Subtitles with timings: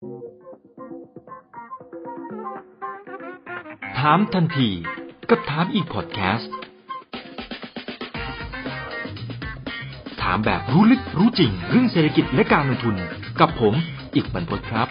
[0.00, 4.68] ถามทันที
[5.30, 6.52] กับถามอีกพอดแคสต์
[10.22, 12.96] ถามแบบรู้ลึกรู้จริงเรื่องเศรษฐกิจและการลงทุน
[13.40, 13.74] กับผม
[14.14, 14.88] อีกบรรพตครับ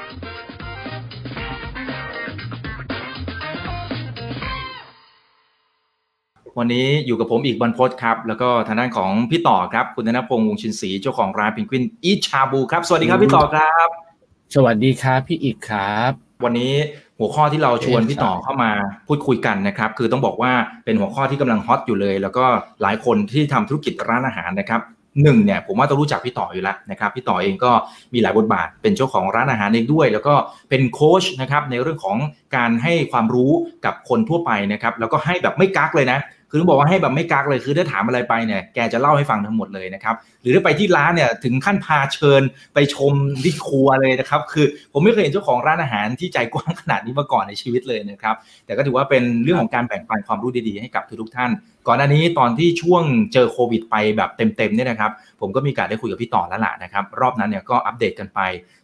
[6.58, 14.09] วันนี้อยู่กับผมอีกบรรพตครับ แล้วก็ทางด้านของพี่ต่อครับ คุณธนพงษ์วงชินศรีเจ้าของร้านพิงกวินอีชาบูครับ สวัสดีครับพี่ต่อครับ
[14.56, 16.12] สวัสดีครับพี่อีกครับ
[16.46, 16.74] วันนี้
[17.20, 18.72] หัวข้อที่เราชวนพี่ต่อเข้ามา
[19.08, 20.52] พูดคุยกันนะครับ คือต้องบอกว่า
[20.86, 22.46] เป็นหัวข้อที่กำลังฮอตอยู่เลย แล้วก็
[22.82, 24.82] หลายคนที่ทำธุรกิจร้านอาหารนะครับ
[25.24, 27.72] หนึ่งเนี่ยผมว่าต้องรู้จักพี่ต่ออยู่แล้วนะครับพี่ต่อเองก็
[28.14, 30.34] มีหลายบทบาท เป็นเจ้าของร้านอาหารเองด้วย แล้วก็
[30.70, 32.18] เป็นโค้ชนะครับในเรื่องของ
[32.56, 33.52] การให้ความรู้
[33.86, 42.42] กับคนทั่วไปนะครับแล้วก็ให้แบบไม่กักเลยนะ คือต้องบอกว่าให้แบบไม่กักเลยคือถ้าถามอะไรไปเนี่ยแกจะเล่าให้ฟังทั้งหมดเลยนะครับหรือถ้าไปที่ร้านเนี่ยถึงขั้นพาเชิญ
[42.74, 43.14] ไปชม
[43.44, 48.36] ที่ครัวเลยนะครับคือผมไม่เคยเห็นเจ้าของร้านอาหารที่ใจกว้างขนาดนี้มาก่อนในชีวิตเลยนะครับ
[48.66, 51.52] แต่ก็ถือว่าเป็นเรื่องของการแบ่งปันความรู้ดีๆให้กับทุกๆท่าน
[51.88, 55.12] ก่อนหน้านี้ตอนที่ช่วงเจอโควิดไปแบบเต็มๆเนี่ยนะครับ
[55.42, 58.40] ผมก็มีการได้คุยกับพี่ต่อแล้วล่ะนะครับรอบนั้นเนี่ยก็อัปเดตกันไป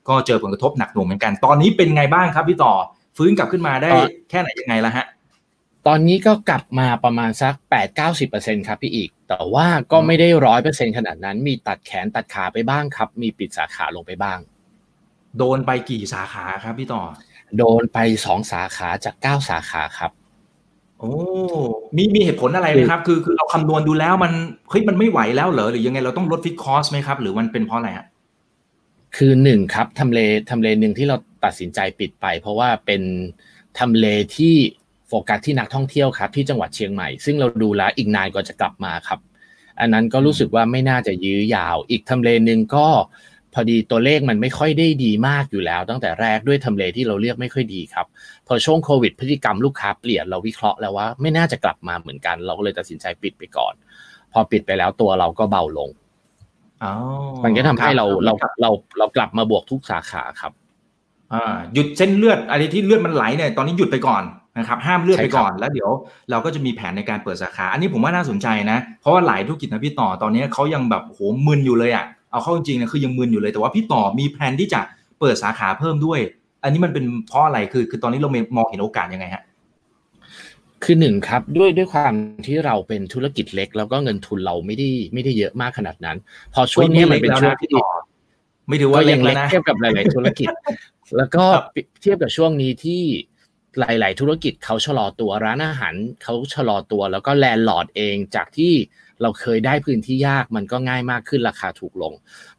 [0.07, 2.73] ก็เจอผลกระทบหนักหน่วงเหมือนกัน ตอนนี้เป็นไงบ้างครับพี่ต่อ
[3.17, 3.89] ฟื้นกลับขึ้นมาได้
[4.29, 5.05] แค่ไหนยังไงละฮะ
[5.87, 7.53] ตอนนี้ก็กลับมาประมาณสัก
[8.11, 14.39] 8-90%ครับพี่อิก แต่ว่าก็ไม่ได้ร้อยเปอร์เซ็นต์ขนาดนั้น มีตัดแขนตัดขาไปบ้างครับ มีปิดสาขาลงไปบ้าง
[15.37, 17.01] โดนไปกี่สาขาครับพี่ต่อ
[17.57, 20.11] โดนไปสองสาขาจากเก้าสาขาครับ
[20.99, 21.13] โอ้
[21.95, 24.33] มีมีเหตุผลอะไรไหมครับ คือคือเราคำนวณดูแล้วมัน
[24.69, 28.07] เฮ้ยมันไม่ไหวแล้วเหรอ หรือยังไงเราต้องลด fixed cost ไหมครับ หรือมันเป็นเพราะอะไรฮะ
[29.15, 33.01] คือหนึ่งครับทำเลทำเลหนึ่งที่เราตัดสินใจปิดไป เพราะว่าเป็น
[33.79, 34.05] ทำเล
[34.37, 34.55] ที่
[35.07, 39.19] โฟกัสที่นักท่องเที่ยวครับ ที่จังหวัดเชียงใหม่ ซึ่งเราดูแล้วอีกนานกว่าจะกลับมาครับ
[39.79, 42.87] อันนั้นก็รู้สึกว่าไม่น่าจะยื้อยาว อีกทำเลหนึ่งก็
[43.53, 48.05] พอดีตัวเลขมันไม่ค่อยได้ดีมากอยู่แล้ว ตั้งแต่แรกด้วยทำเลที่เราเลือกไม่ค่อยดีครับ
[48.47, 53.73] พอช่วงโควิดพฤติกรรมลูกค้าเปลี่ยนเราวิเคราะห์แล้วว่าไม่น่าจะกลับมาเหมือนกัน เราก็เลยตัดสินใจปิดไปก่อน
[54.33, 55.89] พอปิดไปแล้วตัวเราก็เบาลง
[56.83, 56.93] อ๋อ
[57.43, 60.51] มันก็ทำให้เราเราเราเรากลับมาบวกทุกสาขาครับ
[61.33, 64.23] อ่า หยุดเส้นเลือดอะไรที่เลือดมันไหลเนี่ยตอนนี้หยุดไปก่อน
[64.57, 65.89] นะครับห้ามเลือดไปก่อนแล้วเดี๋ยว
[66.29, 74.81] เราก็จะมีแผนในการเปิดสาขา อันนี้ผมว่าน่าสนใจนะ เพราะว่าหลายธุรกิจนะพี่ต่อตอนนี้เขายังแบบโหมึนอยู่เลยอะเอาเข้าจริงๆนะคือยังมึนอยู่เลยแต่ว่าพี่ต่อมีแผนที่จะ
[75.19, 76.19] เปิดสาขาเพิ่มด้วย
[76.63, 79.43] อันนี้มันเป็นเพราะอะไรคือ คือตอนนี้เรามองเห็นโอกาสยังไงฮะ
[80.83, 82.13] คือหนึ่งครับด้วยด้วยความ
[82.47, 86.17] ที่เราเป็นธุรกิจเล็ก แล้วก็เงินทุนเราไม่ได้ไม่ได้เยอะมากขนาดนั้น
[86.53, 87.69] พอช่วงนี้มันเป็นช่วงที่
[88.67, 90.47] ไม่ถือว่าก็เล็ยักงแล้เล็วกนะเทียบกับหลาย ๆ ธุรกิจ
[91.17, 91.45] แล้วก็
[92.01, 93.03] เทียบกับช่วงนี้ที่
[93.79, 95.93] หลาย ๆ ธุรกิจเขาชะลอตัวร้านอาหาร
[96.23, 98.73] เขาชะลอตัว แล้วก็แลนด์ลอร์ดเองจากที่
[99.21, 102.13] เราเคยได้พื้นที่ยากมันก็ง่ายมากขึ้นราคาถูกลง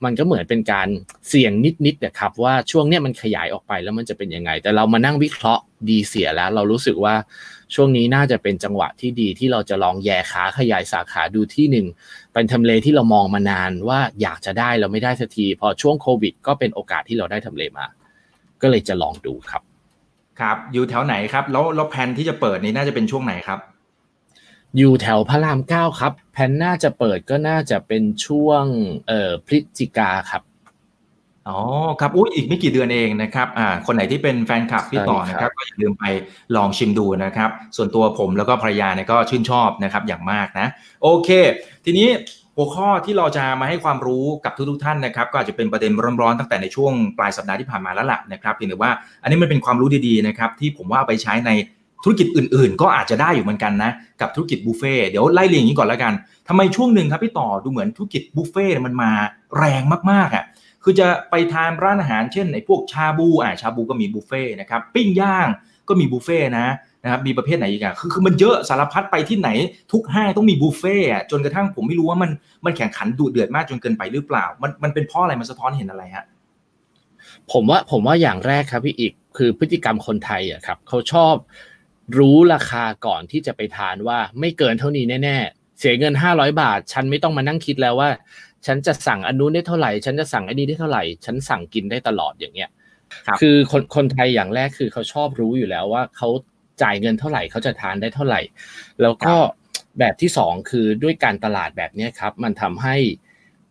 [0.05, 0.89] มันก็เหมือนเป็นการ
[1.29, 1.53] เสี่ยง
[1.87, 7.15] นิดๆนะครับว่าช่วงเนี้ยมันขยายออกไปแล้วมันจะเป็นยังไง แต่เรามานั่งวิเคราะห์ดีเสียแล้ว เรารู้สึกว่า
[7.75, 11.87] ช่วงนี้น่าจะเป็นจังหวะที่ดีที่เราจะลองแย่ขาขยายสาขาดูที่หนึ่ง
[12.33, 17.87] เป็นทำเลที่เรามองมานานว่าอยากจะได้เราไม่ได้สักทีพอช่วงโควิด ก็เป็นโอกาสที่เราได้ทำเลมา
[18.63, 19.63] ก็เลยจะลองดูครับ
[20.41, 23.59] ครับอยู่แถวไหนครับ แล้วแล้วแผนที่จะเปิดนี้น่าจะเป็นช่วงไหนครับ
[24.77, 28.65] อยู่แถวพระรามเก้าครับ แผนน่าจะเปิดก็น่าจะเป็นช่วง
[29.09, 30.43] เอ่อพฤศจิกาครับ
[31.49, 31.59] อ๋อ
[32.01, 36.05] ครับอุ้ยอีกไม่กี่เดือนเองนะครับอ่าคนไหนที่เป็นแฟนคลับพี่ต่อนะครับ ก็อย่าลืมไป
[36.57, 40.67] ลองชิมดูนะครับ ส่วนตัวผมแล้วก็ภรรยาเนี่ยก็ชื่นชอบนะครับอย่างมากนะ
[41.03, 41.29] โอเค
[41.85, 42.09] ทีนี้
[42.57, 48.91] หัวข้อที่เราจะมาให้ความรู้กับทุกๆท่านนะครับ ก็อาจจะเป็นประเด็นร้อนๆตั้งแต่ในช่วงปลายสัปดาห์ที่ผ่านมาแล้วล่ะนะครับเพียงแต่ว่า
[49.23, 51.51] อันนี้มันเป็นความรู้ดีๆนะครับที่ผมว่าไปใช้ใน
[52.05, 53.91] ธุรกิจอื่นๆ ก็อาจจะได้อยู่เหมือนกันนะ
[54.21, 56.13] กับธุรกิจบุฟเฟ่เดี๋ยวไล่เรียงอย่างนี้ก่อนแล้วกัน
[56.49, 59.11] ทำไมช่วงหนึ่งครับพี่ต่อดูเหมือนธุรกิจบุฟเฟ่มันมา
[59.59, 60.45] แรงมากๆอะ
[60.85, 65.49] คือจะไปทานร้านอาหารเช่นไอ้พวกชาบูอ่าชาบูก็มีบุฟเฟ่นะครับปิ้งย่าง
[65.89, 66.67] ก็มีบุฟเฟ่นะ
[67.07, 69.49] นะครับมีประเภทไหนอีกอะคือคือมันเยอะสารพัดไปที่ไหน
[69.93, 72.31] ทุกห้างต้องมีบุฟเฟ่อะจนกระทั่งผมไม่รู้ว่ามัน
[72.65, 76.25] มันแข่งขันดุเดือดมากจนเกินไปหรือเปล่า มันมันเป็นเพราะอะไรมันสะท้อนเห็นอะไรฮะ
[77.53, 81.35] ผมว่าผมว่าอย่างแรกครับพี่อีกคือพฤติกรรมคนไทยอะครับเขาชอบ
[82.19, 88.11] รู้ราคาก่อนที่จะไปทานว่าไม่เกินเท่านี้แน่ๆ เสียเงินห้าร้อยบาท ฉันไม่ต้องมานั่งคิดแล้วว่า
[88.67, 92.71] ฉันจะสั่งอันนู้นได้เท่าไหร่ ฉันจะสั่งอันนี้ได้เท่าไหร่ ฉันสั่งกินได้ตลอดอย่างเงี้ย
[93.27, 96.29] ครับคือคนคนไทยอย่างแรกคือเขาชอบรู้อยู่แล้วว่าเขา
[96.83, 98.41] จ่ายเงินเท่าไหร่เขาจะทานได้เท่าไหร่
[99.03, 99.35] แล้วก็
[99.99, 102.97] แบบที่สองคือด้วยการตลาดแบบเนี้ยครับ มันทำให้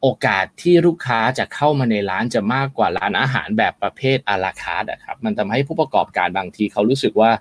[0.01, 7.31] โอกาสที่ลูกค้าจะเข้ามาในร้านจะมากกว่าร้านอาหารแบบประเภทอาราคาร์ดอะครับมันทำให้ผู้ประกอบการบางทีเขารู้สึกว่า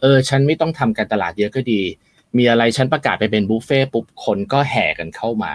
[0.00, 1.82] เออฉันไม่ต้องทำการตลาดเยอะก็ดี
[2.38, 5.52] มีอะไรฉันประกาศไปเป็นบุฟเฟ่ต์ปุ๊บคนก็แห่กันเข้ามา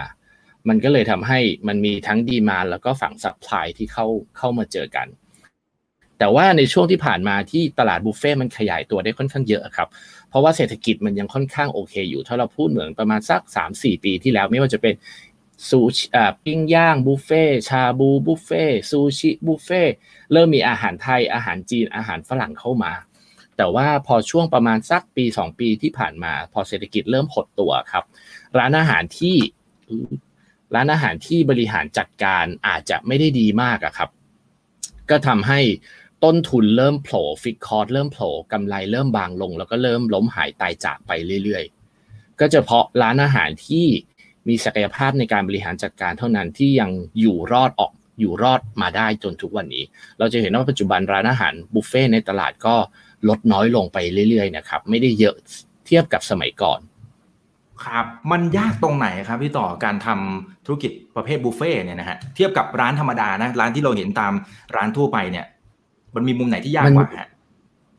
[0.68, 1.38] มันก็เลยทำให้
[1.68, 4.06] มันมีทั้ง demand แล้วก็ฝั่ง supply ที่เข้า
[4.38, 5.06] เข้ามาเจอกัน
[6.18, 9.88] แต่ว่าในช่วงที่ผ่านมาที่ตลาดบุฟเฟ่ต์มันขยายตัวได้ค่อนข้างเยอะครับ
[10.28, 13.40] เพราะว่าเศรษฐกิจมันยังค่อนข้างโอเคอยู่ ถ้าเราพูดเหมือนประมาณสัก
[13.72, 14.94] 3-4 ปีที่แล้วไม่ว่าจะเป็น
[15.68, 19.82] ซูชิอ่าปิ้งย่างบุฟเฟ่ต์ชาบูบุฟเฟ่ต์ซูชิบุฟเฟ่ต์
[20.32, 22.92] เริ่มมีอาหารไทยอาหารจีนอาหารฝรั่งเข้ามา
[23.56, 28.04] แต่ว่าพอช่วงประมาณสักปี 2 ปีที่ผ่านมา พอเศรษฐกิจเริ่มหดตัวครับ
[28.58, 29.36] ร้านอาหารที่
[30.74, 34.10] ร้านอาหารที่บริหารจัดการอาจจะไม่ได้ดีมากอะครับ
[35.10, 35.60] ก็ทำให้
[36.24, 41.10] ต้นทุนเริ่มโผล่ฟิกคอร์สเริ่มโผล่กำไรเริ่มบางลง แล้วก็เริ่มล้มหายตายจากไป
[41.44, 43.86] เรื่อยๆ ก็จะเพาะร้านอาหารที่
[44.48, 49.84] มีศักยภาพในการบริหารจัดการเท่านั้นที่ยังอยู่รอดออกอยู่รอดมาได้จนทุกวันนี้
[50.18, 52.74] เราจะเห็นว่าปัจจุบันร้านอาหารบุฟเฟ่ในตลาดก็
[53.28, 53.98] ลดน้อยลงไป
[54.30, 55.34] เรื่อยๆนะครับ ไม่ได้เยอะ
[55.86, 56.80] เทียบกับสมัยก่อน
[57.84, 64.32] ครับ มันยากตรงไหนครับพี่ต่อการทำธุรกิจประเภทบุฟเฟ่เนี่ยนะฮะเทียบกับร้านธรรมดานะร้านที่เราเห็นตาม
[64.76, 65.46] ร้านทั่วไปเนี่ย
[66.14, 67.28] มันมีมุมไหนที่ยากกว่าฮะ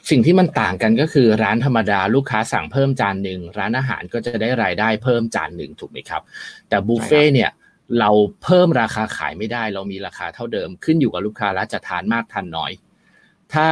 [0.10, 6.22] สิ่งที่มันต่างกันก็คือร้านธรรมดาลูกค้าสั่งเพิ่มจานหนึ่งร้านอาหารก็จะได้รายได้เพิ่มจานหนึ่งถูกไหมครับ
[6.70, 7.52] แต่บุฟเฟ่เนี่ย
[8.00, 8.12] เรา
[8.44, 12.72] เพิ่มราคาขายไม่ได้ เรามีราคาเท่าเดิมขึ้นอยู่กับลูกค้าแล้วจะทานมากทานน้อย
[13.54, 13.68] ถ้า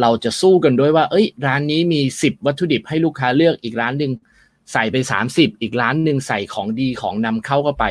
[0.00, 4.12] เราจะสู้กันด้วยว่า เอ้ย ร้านนี้มีสิบวัตถุดิบให้ลูกค้าเลือกอีกร้านหนึ่ง
[4.72, 4.96] ใส่ไป
[5.30, 7.84] 30 อีกร้านหนึ่งใส่ของดีของนำเข้าเข้าไป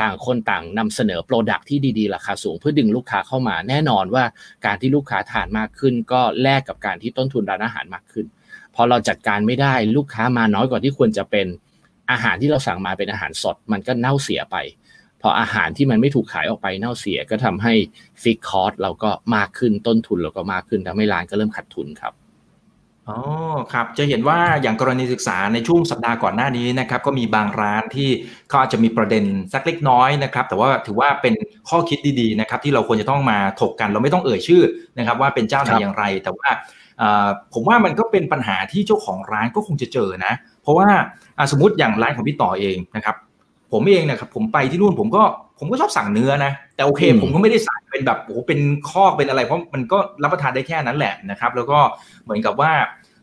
[0.00, 4.24] ต่างคนต่างนำเสนอโปรดักที่ดีๆ ราคาสูงเพื่อดึงลูกค้าเข้ามาแน่นอนว่า
[4.66, 8.26] การที่ลูกค้าทานมากขึ้น ก็แลกกับการที่ต้นทุนร้านอาหารมากขึ้น
[8.74, 11.46] พอเราจัดการไม่ได้ลูกค้ามาน้อยกว่าที่ควรจะเป็น
[12.10, 14.56] อาหารที่เราสั่งมาเป็นอาหารสด มันก็เน่าเสียไป
[15.22, 17.74] พออาหารที่มันไม่ถูกขายออกไปเน่าเสียก็ทำให้
[18.22, 22.12] ฟิกคอร์สเราก็มากขึ้นต้นทุนเราก็มากขึ้นทำให้ร้านก็เริ่มขาดทุนครับ
[23.08, 23.18] อ๋อ
[23.72, 28.08] ครับจะเห็นว่าอย่างกรณีศึกษาในช่วงสัปดาห์ก่อนหน้านี้นะครับก็มีบางร้านที่
[28.48, 31.34] เขาอาจจะมีประเด็นสักเล็กน้อยนะครับแต่ว่าถือว่าเป็น
[31.68, 34.62] ข้อคิดดีๆนะครับที่เราควรจะต้องมาถกกัน เราไม่ต้องเอ่ยชื่อ
[34.98, 36.48] นะครับว่าเป็นเจ้าไหนอย่างไร แต่ว่า
[37.54, 40.32] ผมว่ามันก็เป็นปัญหาที่เจ้าของร้านก็คงจะเจอนะ
[40.62, 40.88] เพราะว่า
[41.50, 43.16] สมมติอย่างร้านของพี่ต่อเองนะครับ
[43.72, 45.22] ผมเองนะครับผมไปที่นู่นผมก็
[45.62, 48.60] ผมก็ชอบสั่งเนื้อนะแต่โอเค ผมก็ไม่ได้สั่งเป็นแบบโอ้โหเป็น
[48.90, 51.78] ข้อเป็นอะไร เพราะมันก็รับประทานได้แค่นั้นแหละนะครับ แล้วก็
[52.24, 52.72] เหมือนกับว่า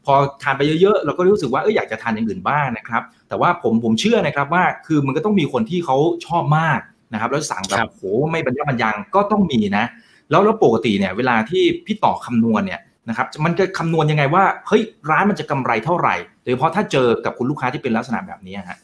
[0.05, 0.13] พอ
[0.43, 6.79] ทานไปเยอะๆเราก็รู้สึกว่าเอออยากจะทานอย่างอื่นบ้างนะครับ แต่ว่าผมผมเชื่อนะครับว่าคือมันก็ต้องมีคนที่เขาชอบมาก
[7.13, 8.01] นะครับแล้วสั่งแบบโห
[8.31, 9.85] ไม่บรรยะบรรยังก็ต้องมีนะ
[10.31, 18.77] แล้วแล้วปกติเนี่ยเวลาที่พี่ต่อคำนวณเนี่ยนะครับมันจะคำนวณยังไงว่าเฮ้ยร้านมันจะกำไรเท่าไหร่โดยเฉพาะถ้าเจอกับคุณลูกค้าที่เป็นลักษณะแบบนี้ฮะ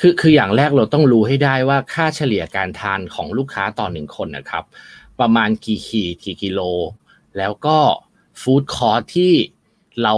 [0.00, 4.64] คือคืออย่างแรกเราต้องรู้ให้ได้ว่าค่าเฉลี่ยการทานของลูกค้าต่อหนึ่งคนนะครับ
[5.20, 6.60] ประมาณกี่ขีดกี่กิโล
[7.38, 7.78] แล้วก็
[8.42, 9.32] ฟู้ดคอร์ที่
[10.02, 10.14] เรา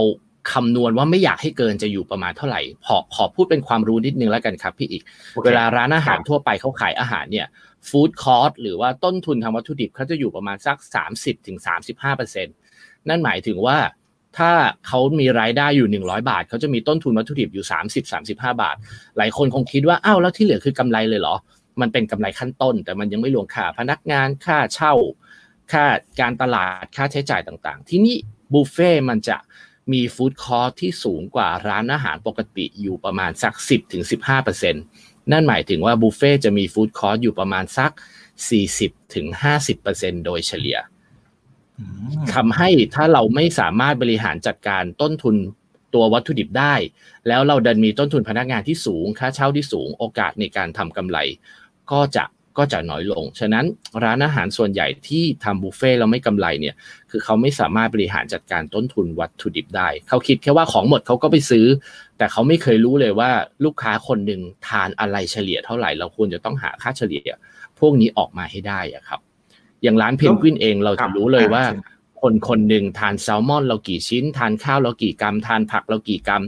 [0.51, 5.03] คำนวณว่าไม่อยากให้เกินจะอยู่ประมาณเท่าไหร่ขอขอพูดเป็นความรู้นิดนึงแล้วกันครับพี่อีก
[5.45, 7.47] เวลาร้านอาหารทั่วไปเขาขายอาหารเนี่ย
[7.89, 10.77] ฟู้ดคอร์สหรือว่าต้นทุนทางวัตถุดิบเขาจะอยู่ประมาณสัก
[11.15, 11.57] 30-35%ถึง
[13.09, 13.77] นั่นหมายถึงว่า
[14.37, 14.51] ถ้า
[14.87, 17.65] เขามีรายได้อยู่ 100 บาท เขาจะมีต้นทุนวัตถุดิบอยู่
[18.03, 18.75] 30-35 บาท
[19.17, 21.35] หลายคนคงคิดว่าอ้าวแล้วที่เหลือคือกำไรเลยเหรอ
[21.81, 24.93] มันเป็นกำไรขั้นต้น แต่มันยังไม่รวมค่าพนักงานค่าเช่า
[25.71, 25.85] ค่า
[26.19, 28.17] การตลาดค่าใช้จ่ายต่างๆ ที่นี่
[28.53, 29.37] บุฟเฟ่มันจะ
[29.93, 33.53] มีฟู้ดคอร์สที่สูงกว่าร้านอาหารปกติอยู่ประมาณสัก
[34.37, 37.91] 10-15%นั่นหมายถึงว่าบุฟเฟ่จะมีฟู้ดคอร์สอยู่ประมาณสัก
[38.83, 40.77] 40-50%โดยเฉลี่ย
[42.33, 45.35] ทำให้ถ้าเราไม่สามารถบริหารจัดการต้นทุน
[45.93, 46.75] ตัววัตถุดิบได้
[47.27, 51.17] แล้วเราดันมีต้นทุนพนักงานที่สูง ค่าเช่าที่สูง โอกาสในการทำกำไร
[51.91, 52.25] ก็จะ
[52.57, 53.65] ก็จะน้อยลง ฉะนั้น
[54.03, 56.75] ร้านอาหารส่วนใหญ่ที่ทำบุฟเฟ่เราไม่กำไรเนี่ย
[57.11, 61.65] คือเขาไม่สามารถบริหารจัดการต้นทุนวัตถุดิบได้ เขาคิดแค่ว่าของหมดเขาก็ไปซื้อ
[62.17, 63.31] แต่เขาไม่เคยรู้เลยว่า
[63.65, 67.21] ลูกค้าคนหนึ่งทานอะไรเฉลี่ยเท่าไหร่ เราควรจะต้องหาค่าเฉลี่ย
[67.79, 69.19] พวกนี้ออกมาให้ได้อะครับ
[69.83, 71.63] อย่างร้านเพนกวินเองเราจะรู้เลยว่า
[72.21, 76.43] คนคนหนึ่งทานแซลมอนเรากี่ชิ้น ทานข้าวเรากี่กรัม ทานผักเรากี่กรัม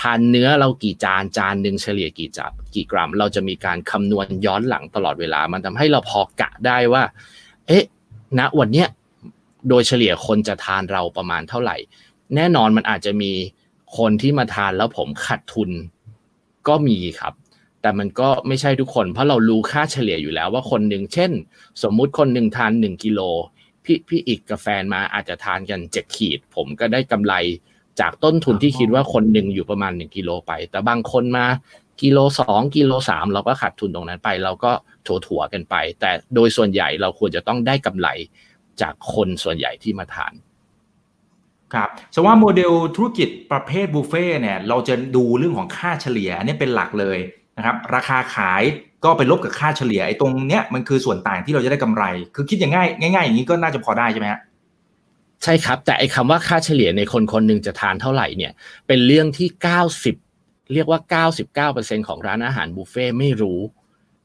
[0.00, 7.02] ทานเนื้อเรากี่จานจานหนึ่งเฉลี่ยกี่จับกี่กรัม เราจะมีการคำนวณย้อนหลังตลอดเวลา มันทำให้เราพอกะได้ว่า
[7.68, 7.84] เอ๊ะ
[8.38, 8.88] ณวันเนี้ย
[9.68, 11.76] โดยเฉลี่ยคนจะทานเราประมาณเท่าไหร่
[12.34, 13.32] แน่นอนมันอาจจะมี
[13.96, 15.70] คนที่มาทานแล้วผมขาดทุน
[16.68, 17.34] ก็มีครับ
[17.82, 21.30] แต่มันก็ไม่ใช่ทุกคน เพราะเรารู้ค่าเฉลี่ยอยู่แล้วว่าคนหนึ่งเช่น
[21.82, 23.20] สมมุติคนหนึ่งทานหนึ่งกิโล
[23.84, 27.34] พี่พี่อีกกับแฟนมาอาจจะทานกันเจ็ดขีด ผมก็ได้กำไร
[28.00, 31.46] จากต้นทุนที่คิดว่าคนหนึ่งอยู่ประมาณหนึ่งกิโลไป แต่บางคนมา
[32.02, 34.72] กิโลสองกิโลสามเราก็ขาดทุนตรงนั้นไป เราก็
[35.06, 38.08] ถัวถัวกันไป แต่โดยส่วนใหญ่เราควรจะต้องได้กำไร
[38.80, 40.32] จากคนส่วนใหญ่ที่มาทาน
[41.74, 47.18] ครับสว่าโมเดลธุรกิจประเภทบุฟเฟ่เนี่ยเราจะดูเรื่องของค่าเฉลี่ยนี่เป็นหลักเลย
[47.60, 48.62] นะครับราคาขาย
[49.04, 54.40] ก็ไปลบกับค่าเฉลี่ยไอ้ตรงเนี้ยมันคือส่วนต่างที่เราจะได้กำไร คือคิดอย่างง่ายง่ายๆอย่างนี้ก็น่าจะพอได้ใช่ไหมฮะ
[55.42, 58.52] ใช่ครับ แต่ไอ้คำว่าค่าเฉลี่ยในคนคนหนึ่งจะทานเท่าไหร่เนี่ย
[58.86, 60.16] เป็นเรื่องที่เก้าสิบ
[60.74, 63.60] เรียกว่าเก้าสิบเก้าเปอร์เซ็นของร้านอาหารบุฟเฟ่ไม่รู้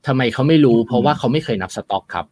[0.07, 2.25] ทำไมเขาไม่รู้ เพราะว่าเขาไม่เคยนับสต็อกครับ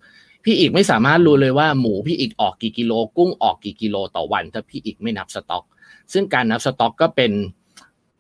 [0.44, 5.64] พี่อีกไม่สามารถรู้เลยว่าหมูพี่อีกออกกี่กิโล กุ้งออกกี่กิโลต่อวัน ถ้าพี่อีกไม่นับสต็อก
[6.14, 7.32] ซึ่งการนับสต็อกก็เป็น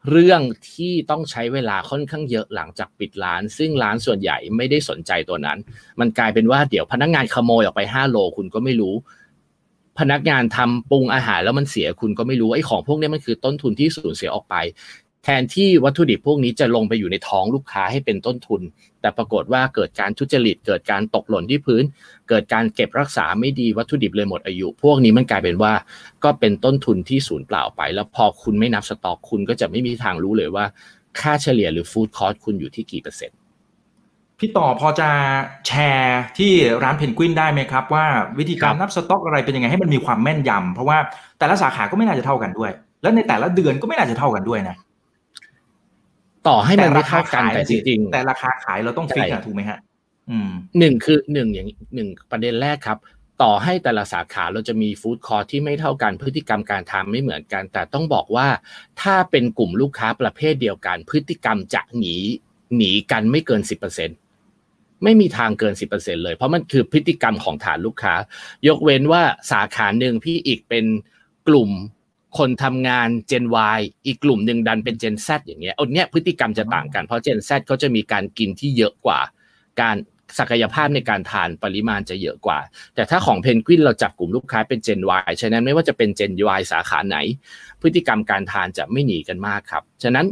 [0.09, 0.41] เรื่อง
[0.73, 5.57] ที่ต้องใช้เวลาค่อนข้างเยอะหลังจากปิดร้าน ซึ่งร้านส่วนใหญ่ไม่ได้สนใจตัวนั้น
[5.99, 8.95] มันกลายเป็นว่าเดี๋ยวพนักงานขโมยออกไป5โลคุณก็ไม่รู้
[9.99, 14.55] พนักงานทำปรุงอาหารแล้วมันเสียคุณก็ไม่รู้ไอ้ของพวกนี้มันคือต้นทุนที่สูญเสียออกไป
[15.23, 18.61] แทนที่วัตถุดิบพวกนี้จะลงไปอยู่ในท้องลูกค้าให้เป็นต้นทุน
[19.01, 21.83] แต่ปรากฏว่าเกิดการทุจริต เกิดการตกหล่นที่พื้น
[22.29, 25.73] เกิดการเก็บรักษาไม่ดีวัตถุดิบเลยหมดอายุ พวกนี้มันกลายเป็นว่า
[26.23, 30.65] ก็เป็นต้นทุนที่สูญเปล่าไป แล้วพอคุณไม่นับสต็อกคุณก็จะไม่มีทางรู้เลยว่า
[31.19, 33.37] ค่าเฉลี่ยหรือฟู้ดคอร์สคุณอยู่ที่กี่เปอร์เซ็นต์
[34.39, 35.09] พี่ต่อพอจะ
[35.67, 36.51] แชร์ที่
[36.83, 38.05] ร้านเพนกวินได้ไหมครับ ว่า
[38.39, 40.97] วิธีการนับสต็อกอะไรเป็นยังไงให้มันมีความแม่นยำเพราะว่า
[41.39, 44.75] แต่ละสาขาก็ไม่น่าจะเท่ากันด้วย แล้วในแต่ละเดือนก็ไม่น่าจะเท่ากันด้วยนะ
[46.47, 49.79] ต่อให้มันไม่เท่ากันแต่จริงแต่ราคาขายเราต้องฟิกอะถูกไหมฮะ
[50.29, 52.97] อืมหนึ่งคือหนึ่งอย่างหนึ่งประเด็นแรกครับ
[53.41, 58.47] ต่อให้แต่ละสาขาเราจะมีฟู้ดคอร์ที่ไม่เท่ากันพฤติกรรมการทำไม่เหมือนกัน แต่ต้องบอกว่า
[59.01, 62.15] ถ้าเป็นกลุ่มลูกค้าประเภทเดียวกัน พฤติกรรมจะหนี
[62.75, 64.09] หนีกันไม่เกินสิบเปอร์เซ็น
[65.03, 68.13] ไม่มีทางเกินสิบเปอร์เซ็นเลย เพราะมันคือพฤติกรรมของฐานลูกค้า
[68.67, 69.21] ยกเว้นว่า
[69.51, 70.85] สาขาหนึ่งพี่อีกเป็น
[71.47, 71.69] กลุ่ม
[72.37, 73.45] คนทำงาน Gen
[73.77, 79.19] Y อีกกลุ่มหนึ่งดันเป็น Gen Z อย่างเงี้ยเอาเนี้ยพฤติกรรมจะต่างกันเพราะ Gen Z เขาจะมีการกินที่เยอะกว่า
[79.81, 79.95] การ
[80.39, 82.59] ศักยภาพในการทานปริมาณจะเยอะกว่า
[82.95, 87.17] แต่ถ้าของเพนกวินเราจับกลุ่มลูกค้าเป็น Gen Y ฉะนั้นไม่ว่าจะเป็น Gen Y สาขาไหน
[87.81, 90.25] พฤติกรรมการทานจะไม่หนีกันมากครับ ฉะนั้น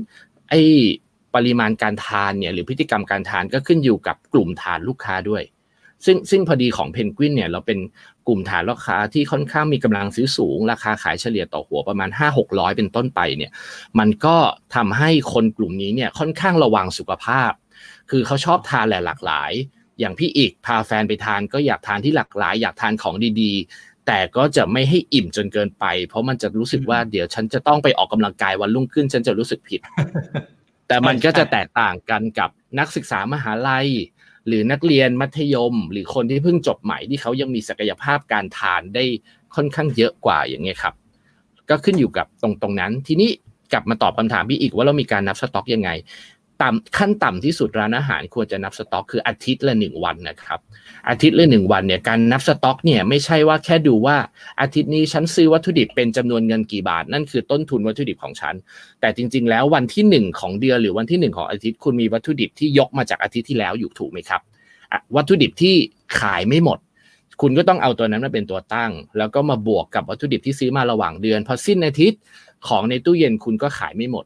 [0.50, 0.53] ไอ
[1.36, 5.43] ปริมาณการทานเนี่ยหรือพฤติกรรมการทานก็ขึ้นอยู่กับกลุ่มฐานลูกค้าด้วย
[6.05, 7.79] ซึ่งซึ่งพอดีของเพนกวินเนี่ยเราเป็น
[8.27, 13.51] กลุ่มฐานลูกค้าที่ค่อนข้างมีกำลังซื้อสูง ราคาขายเฉลี่ยต่อหัวประมาณ 5 6 0 0 เป็นต้นไปเนี่ย
[14.00, 14.38] มันก็
[14.75, 17.51] ทำให้คนกลุ่มนี้เนี่ยค่อนข้างระวังสุขภาพ
[18.10, 19.51] คือเขาชอบทานแหละหลากหลาย
[20.00, 29.81] อย่างพี่อีกพาแฟนไปทานก็อยากทานที่หลากหลาย อยากทานของดีๆ แต่ก็จะไม่ให้อิ่มจนเกินไป เพราะมันจะรู้สึกว่าเดี๋ยวฉันจะต้องไปออกกำลังกายวันรุ่งขึ้น ฉันจะรู้สึกผิด
[30.88, 33.88] แต่มันก็จะแตกต่างกันกับนักศึกษามหาลัย
[34.48, 39.03] หรือนักเรียนมัธยม หรือคนที่เพิ่งจบใหม่ที่เขายังมีศักยภาพการทานได้
[39.55, 40.93] ค่อนข้างเยอะกว่าอย่างเงี้ยครับ
[41.69, 43.29] ก็ขึ้นอยู่กับตรงตรงนั้น ทีนี้
[43.74, 45.89] กลับมาตอบคำถามพี่อีกว่าเรามีการนับสต็อกยังไง
[46.61, 50.59] ต่ำขั้นต่ำที่สุดร้านอาหารควรจะนับสต็อก คืออาทิตย์ละหนึ่งวันนะครับ
[51.09, 54.17] อาทิตย์ละหนึ่งวันเนี่ยการนับสต็อกเนี่ยไม่ใช่ว่าแค่ดูว่า
[54.61, 58.55] อาทิตย์นี้ฉันซื้อวัตถุดิบเป็นจำนวนเงินกี่บาท นั่นคือต้นทุนวัตถุดิบของฉัน
[59.01, 64.41] แต่จริง ๆ แล้ววันที่หนึ่งของเดือนหรือวันที่หนึ่งของอาทิตย์คุณมีวัตถุดิบที่ยกมาจากอาทิตย์ที่แล้วอยู่ถูกไหมครับ
[65.15, 65.75] วัตถุดิบที่
[66.19, 66.79] ขายไม่หมด
[67.41, 72.19] คุณก็ต้องเอาตัวนั้นมาเป็นตัวตั้ง แล้วก็มาบวกกับวัตถุดิบที่ซื้อมาระหว่างเดือน พอสิ้นอาทิตย์
[72.67, 74.25] ของในตู้เย็นคุณก็ขายไม่หมด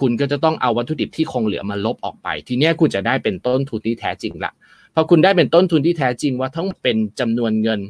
[0.00, 4.52] คุณก็จะต้องเอาวัตถุดิบที่คงเหลือมาลบออกไป ทีนี้คุณจะได้เป็นต้นทุนที่แท้จริงละ
[4.94, 7.80] พอคุณได้เป็นต้นทุนที่แท้จริงว่าทั้งเป็นจำนวนเงิน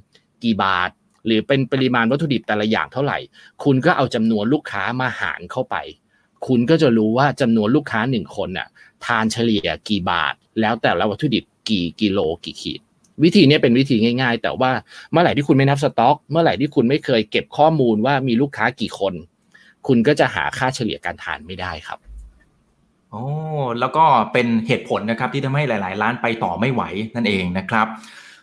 [0.45, 0.91] กี่บาท
[1.27, 3.19] หรือเป็นปริมาณวัตถุดิบแต่ละอย่างเท่าไหร่
[3.65, 5.77] คุณก็เอาจำนวนลูกค้ามาหารเข้าไป
[6.47, 8.69] คุณก็จะรู้ว่าจำนวนลูกค้าหนึ่งคนน่ะ
[9.05, 12.81] ทานเฉลี่ยกี่บาท แล้วแต่ละวัตถุดิบกี่กิโลกี่ขีด
[13.23, 14.71] วิธีนี้เป็นวิธีง่าย ๆ แต่ว่า
[15.13, 19.15] เมื่อไหร่ที่คุณไม่นับสต็อก เมื่อไหร่ที่คุณไม่เคยเก็บข้อมูลว่ามีลูกค้ากี่คน
[19.87, 21.99] คุณก็จะหาค่าเฉลี่ยการทานไม่ได้ครับ
[23.11, 23.25] โอ้
[23.81, 26.83] แล้วก็เป็นเหตุผลนะครับที่ทำให้หลาย ๆ ร้านไปต่อไม่ไหว
[27.15, 27.87] นั่นเองนะครับ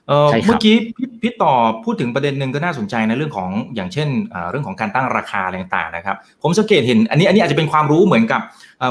[0.07, 0.75] เออเมื่อกี้
[1.21, 1.53] พี่ต่อ
[1.85, 4.09] พูดถึงประเด็นหนึ่งก็น่าสนใจในเรื่องของอย่างเช่น
[4.51, 8.41] เรื่องของการตั้งราคาอะไรต่างๆนะครับ ผมสังเกตเห็นอันนี้อันนี้อาจจะเป็นความรู้เหมือนกับ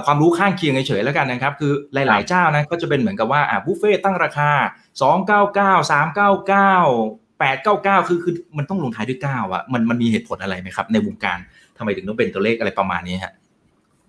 [0.06, 4.50] ความรู้ข้างเคียงเฉยๆแล้วกันนะครับ คือหลายๆเจ้านะก็จะเป็นเหมือนกับว่าอ่าบุฟเฟ่ตั้งราคา
[5.80, 11.38] 299 399 899 คือคือมันต้องลงท้ายด้วย9อะมันมันมีเหตุผลอะไรไหมครับในวงการ
[11.80, 13.34] ทำไมถึงต้องเป็นตัวเลขอะไรประมาณนี้ฮะ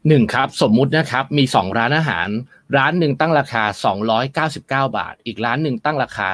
[0.07, 2.27] หนึ่งครับ สมมุตินะครับมีสองร้านอาหาร
[2.77, 3.63] ร้านหนึ่งตั้งราคา
[4.89, 6.27] 299บาท อีกร้านหนึ่งตั้งราคา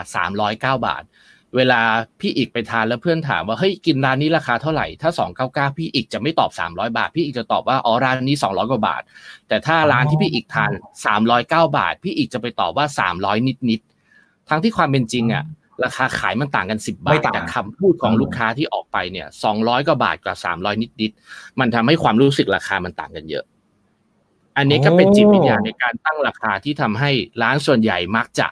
[0.79, 1.03] 309บาท
[1.55, 1.81] เวลา
[2.19, 5.09] พี่อีกไปทานแล้วเพื่อนถามว่าเฮ้ยกินร้านนี้ราคาเท่าไหร่ถ้า
[5.73, 9.01] 299พี่อีกจะไม่ตอบ300บาท พี่อีกจะตอบว่าอ๋อร้านนี้200กว่าบาท
[9.47, 10.71] แต่ถ้าร้านที่พี่อีกทาน
[11.25, 12.85] 309บาท พี่อีกจะไปตอบว่า
[13.17, 15.43] 300นิดๆทั้งที่ความเป็นจริงอะ
[15.83, 23.45] ราคาขายมันต่างกัน 10 บาท แต่คำพูดของลูกค้าที่ออกไปเนี่ย200กว่าบาทกับ300 นิดๆมันทำให้ความรู้สึกราคามันต่างกันเยอะ
[24.57, 28.47] อันนี้ก็เป็นจิตวิญญาณในการตั้งราคาที่ทำให้ร้านส่วนใหญ่มักจะ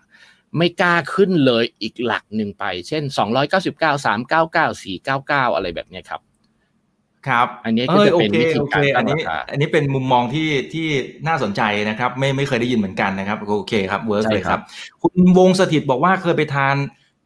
[0.58, 3.04] ไม่กล้าขึ้นเลยอีกหลักหนึ่งไป เช่น
[3.52, 6.22] 299 399 499 อะไรแบบนี้ครับ
[7.28, 10.88] ครับ อันนี้ก็จะเป็นวิธีการตั้งราคาอันนี้เป็นมุมมองที่ที่
[11.28, 14.62] น่าสนใจนะครับ ไม่ไม่เคยได้ยินเหมือนกันนะครับ โอเคครับ work เลยครับ
[15.02, 16.76] คุณวงสถิตบอกว่าเคยไปทาน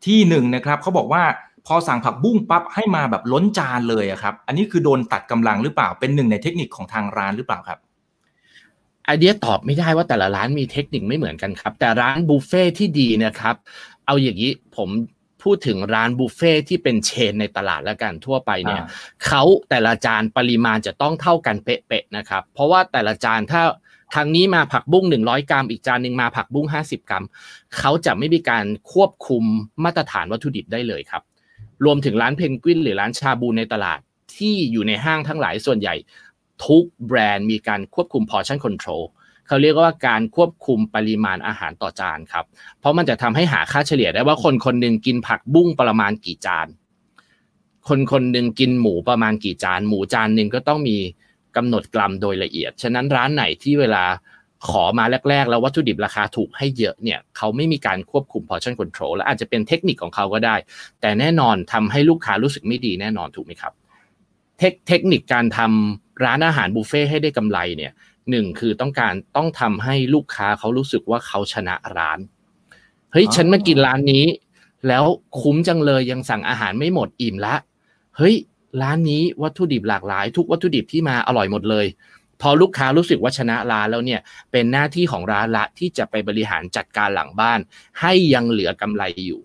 [0.05, 1.23] ที่หนึ่งนะครับเขาบอกว่า
[1.67, 7.79] พพอสั่งผักบุ้งปั๊บให้มาแบบล้นจานเลยอะครับ อันนี้คือโดนตัดกำลังหรือเปล่าเป็นหนึ่งในเทคนิคของทางร้านหรือเปล่าครับ
[9.05, 13.55] ไอเดียตอบไม่ได้ว่าแต่ละร้านมีเทคนิคไม่เหมือนกันครับ แต่ร้านบุฟเฟ่ที่ดีนะครับ
[14.05, 14.89] เอาอย่างนี้ผม
[15.43, 18.83] พูดถึงร้านบุฟเฟ่ที่เป็นเชนในตลาดแล้วกันทั่วไปเนี่ย
[19.25, 23.61] เขาแต่ละจานปริมาณจะต้องเท่ากันเป๊ะๆนะครับ เพราะว่าแต่ละจานถ้า
[24.13, 27.25] ครั้งนี้มาผักบุ้ง 100 กรัม อีกจานหนึ่งมาผักบุ้ง 50 กรัม
[27.77, 29.43] เขาจะไม่มีการควบคุม
[29.83, 31.23] มาตรฐานวัตถุดิบได้เลยครับ
[31.85, 33.99] รวมถึงร้านเพนกวินหรือร้านชาบูในตลาด
[34.35, 35.95] ที่อยู่ในห้างทั้งหลายส่วนใหญ่
[36.65, 39.03] ทุกแบรนด์มีการควบคุม portion control
[39.47, 42.45] เขาเรียกว่าการควบคุมปริมาณอาหารต่อจานครับ
[42.79, 46.67] เพราะมันจะทำให้หาค่าเฉลี่ยได้ว่าคนคนหนึ่งกินผักบุ้งประมาณกี่จาน
[47.87, 50.97] คนคนหนึ่งกินหมูประมาณกี่จาน หมูจานหนึ่งก็ต้องมี
[51.57, 54.03] กำหนดกรัมโดยละเอียด ฉะนั้นร้านไหนที่เวลา
[54.69, 60.55] ขอมาแรก ๆ แล้ววัตถุดิบราคาถูกให้เยอะเนี่ยเขาไม่มีการควบคุม portion control และอาจจะเป็นเทคนิคของเขาก็ได้
[61.01, 63.73] แต่แน่นอนทำให้ลูกค้ารู้สึกไม่ดีแน่นอนถูกไหมครับ
[64.59, 67.91] เทคเทคนิคการทำร้านอาหารบุฟเฟ่ให้ได้กำไรเนี่ย
[68.29, 72.19] หนึ่งคือต้องการต้องทำให้ลูกค้าเขารู้สึกว่าเขาชนะร้าน
[73.11, 74.25] เฮ้ยฉันมากินร้านนี้
[74.87, 75.03] แล้ว
[75.41, 77.55] คุ้มจังเลยยังสั่งอาหารไม่หมดอิ่มละ
[78.17, 78.35] เฮ้ย
[78.81, 81.85] ร้านนี้วัตถุดิบหลากหลาย ทุกวัตถุดิบที่มาอร่อยหมดเลย
[82.41, 84.21] พอลูกค้ารู้สึกว่าชนะร้านแล้วเนี่ย
[84.51, 87.59] เป็นหน้าที่ของร้านละที่จะไปบริหารจัดการหลังบ้าน
[88.01, 89.41] ให้ยังเหลือกำไรอยู่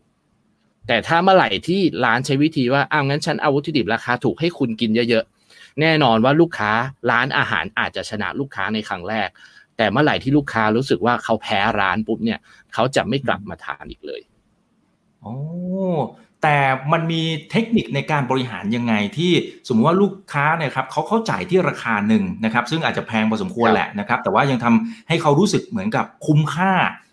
[0.86, 6.72] แต่ถ้าเมื่อไหร่ที่ร้านใช้วิธีว่าอ้าวงั้นฉันเอาวัตถุดิบราคาถูกให้คุณกินเยอะๆแน่นอนว่าลูกค้า
[7.10, 9.28] ร้านอาหารอาจจะชนะลูกค้าในครั้งแรก
[9.76, 12.38] แต่เมื่อไหร่ที่ลูกค้ารู้สึกว่าเขาแพ้ร้านปุ๊บเนี่ย
[12.74, 14.20] เขาจะไม่กลับมาทานอีกเลย
[15.20, 15.36] โอ้
[16.44, 16.58] แต่
[16.92, 19.32] มันมีเทคนิคในการบริหารยังไงที่
[19.68, 26.72] สมมติว่าลูกค้าเนี่ยครับเขาเข้าจ่ายที่ราคาหนึ่งนะครับซึ่งอาจจะแพงพอสมควรแหละนะครับแต่ว่ายังทำให้เขารู้สึกเหมือนกับคุ้มค่า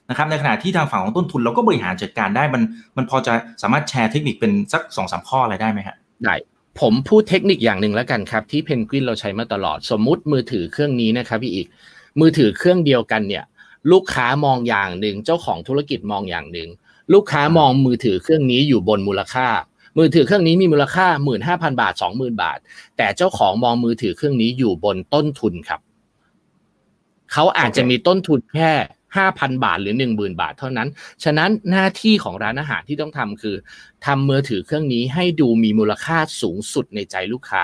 [0.10, 2.62] นะครับในขณะที่ทางฝั่งของต้นทุนเราก็บริหารจัดการได้มัน
[2.98, 6.36] มันพอจะสามารถแชร์เทคนิคเป็นสักสองสามข้ออะไรได้ไหมครับได้
[6.82, 11.68] ผมพูดเทคนิคอย่างหนึ่งแล้วกันครับที่เพนกวินเราใช้มาตลอด สมมุติมือถือเครื่องนี้นะครับพี่อีก
[12.20, 13.44] มือถือเครื่องเดียวกันเนี่ย
[13.92, 16.70] ลูกค้ามองอย่างหนึ่งเจ้าของธุรกิจมองอย่างหนึ่ง
[17.14, 19.48] ลูกค้ามองมือถือเครื่องนี้อยู่บนมูลค่า
[19.98, 22.60] มือถือเครื่องนี้มีมูลค่าหมื่นห้าพันบาทสองหมื่นบาท
[22.98, 25.82] แต่เจ้าของมองมือถือเครื่องนี้อยู่บนต้นทุนครับ
[27.32, 28.74] เขาอาจจะมีต้นทุนแค่
[29.18, 30.88] ห้าพันบาทหรือหนึ่งหมื่นบาทเท่านั้น
[31.24, 33.56] ฉะนั้นหน้าที่ของร้านอาหารที่ต้องทำคือ
[34.06, 37.64] ทำมือถือเครื่องนี้ให้ดูมีมูลค่าสูงสุดในใจลูกค้า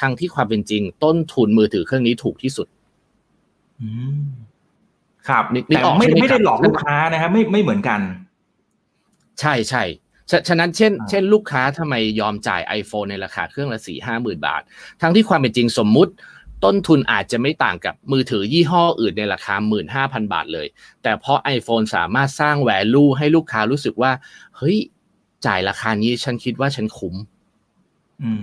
[0.00, 2.66] ทั้งที่ความเป็นจริง ต้นทุนมือถือเครื่องนี้ถูกที่สุด
[3.80, 4.22] อืม
[5.28, 8.00] ครับแต่ไม่ไม่ได้หลอกลูกค้านะครับไม่ไม่เหมือนกัน
[9.40, 9.84] ใช่ใช่
[10.48, 14.62] ฉะนั้นเช่นเช่นลูกค้าทำไมยอมจ่าย iPhone ในราคาเครื่องละสี่ห้าหมื่นบาท
[15.02, 16.12] ทั้งที่ความเป็นจริงสมมุติ
[16.64, 20.66] ต้นทุนอาจจะไม่ต่างกับมือถือยี่ห้ออื่นในราคาหมื่นห้าพันบาทเลย
[21.02, 24.12] แต่เพราะ iPhone สามารถสร้างแวลูให้ลูกค้ารู้สึกว่า
[24.56, 24.78] เฮ้ย
[25.46, 27.14] จ่ายราคานี้ฉันคิดว่าฉันคุ้ม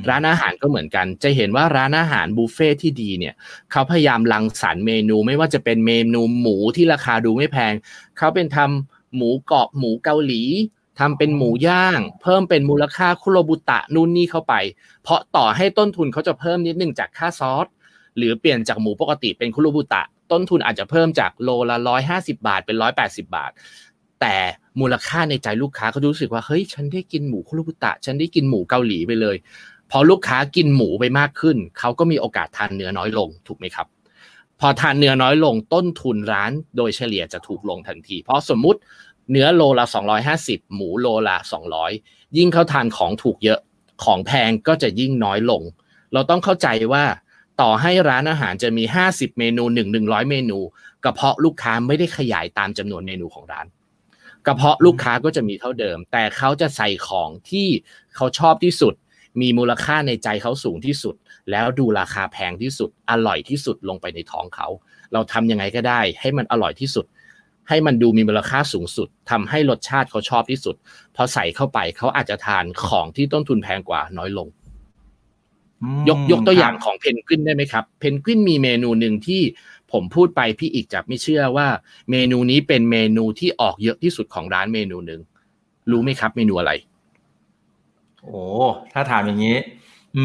[0.10, 3.34] ร้านอาหารก็เหมือนกัน จะเห็นว่าร้านอาหารบุฟเฟ่ที่ดีเนี่ย
[3.72, 7.74] เขาพยายามรังสรรค์เมนูไม่ว่าจะเป็นเมนูหมูที่ราคาดูไม่แพง
[8.18, 10.42] เขาเป็นทำหมูกรอบหมูเกาหลี
[11.00, 14.54] ทำเป็นหมูย่าง เพิ่มเป็นมูลค่าคุโรบุตะนู่นนี่เข้าไป
[15.04, 17.66] เพราะต่อให้ต้นทุนเขาจะเพิ่มนิดนึงจากค่าซอส
[18.18, 23.52] หรือเปลี่ยนจากหมูปกติเป็นคุโรบุตะ ต้นทุนอาจจะเพิ่มจากโลละร้อยห้าสิบาทเป็นร้อยแปดสิบาท
[24.22, 24.36] แต่
[24.80, 29.36] มูลค่าในใจลูกค้าเขารู้สึกว่าเฮ้ยฉันได้กินหมูคุโรบุตะ ฉันได้กินหมูเกาหลีไปเลย
[29.92, 33.88] พอลูกค้ากินหมูไปมากขึ้นเขาก็มีโอกาสทานเนื้อน้อยลงถูกไหมครับ
[34.60, 38.80] พอทานเนื้อน้อยลงต้นทุนร้านโดยเฉลี่ยจะถูกลงทันที เพราะสมมุติ
[39.32, 39.86] เนื้อโลละ
[40.30, 41.38] 250 หมูโลละ
[41.88, 43.60] 200 ยิ่งเขาทานของถูกเยอะ
[44.04, 45.62] ของแพงก็จะยิ่งน้อยลง
[46.14, 47.04] เราต้องเข้าใจว่า
[47.62, 50.60] ต่อให้ร้านอาหารจะมี 50 เมนู 1 100 เมนู
[51.04, 53.68] กระเพาะลูกค้าไม่ได้ขยายตามจำนวนเมนูของร้าน
[54.46, 57.68] กระเพาะลูกค้าก็จะมีเท่าเดิม แต่เขาจะใส่ของที่
[58.16, 58.94] เขาชอบที่สุด
[59.42, 61.16] มีมูลค่าในใจเขาสูงที่สุด
[61.52, 64.68] แล้วดูราคาแพงที่สุด อร่อยที่สุดลงไปในท้องเขา
[65.14, 67.06] เราทำยังไงก็ได้ ให้มันอร่อยที่สุด
[67.70, 70.76] ให้มันดูมีมูลค่าสูงสุดทำให้รสชาติเขาชอบที่สุด
[71.16, 74.48] พอใส่เข้าไปเขาอาจจะทานของที่ต้นทุนแพงกว่าน้อยลง
[76.10, 79.42] ยกยกตัวอย่างของเพนกวินได้ไหมครับ เพนกวินมีเมนูหนึ่งที่
[79.92, 81.68] ผมพูดไปพี่อีกจับไม่เชื่อว่า
[82.12, 85.22] เมนูนี้เป็นเมนูที่ออกเยอะที่สุดของร้านเมนูหนึ่ง
[85.92, 86.72] รู้ไหมครับ เมนูอะไร
[88.24, 88.44] โอ้
[88.94, 89.58] ถ้าถามอย่างนี้
[90.16, 90.24] อื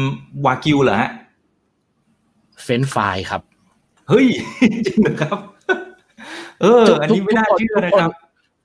[0.00, 0.02] ม
[0.44, 1.10] วากิวเหรอฮะ
[2.62, 3.42] เฟรนช์ฟรายครับ
[4.08, 4.26] เฮ้ย
[4.86, 5.38] จริงเหรอครับ
[6.62, 8.10] เออ อันนี้ไม่น่าเชื่อนะครับ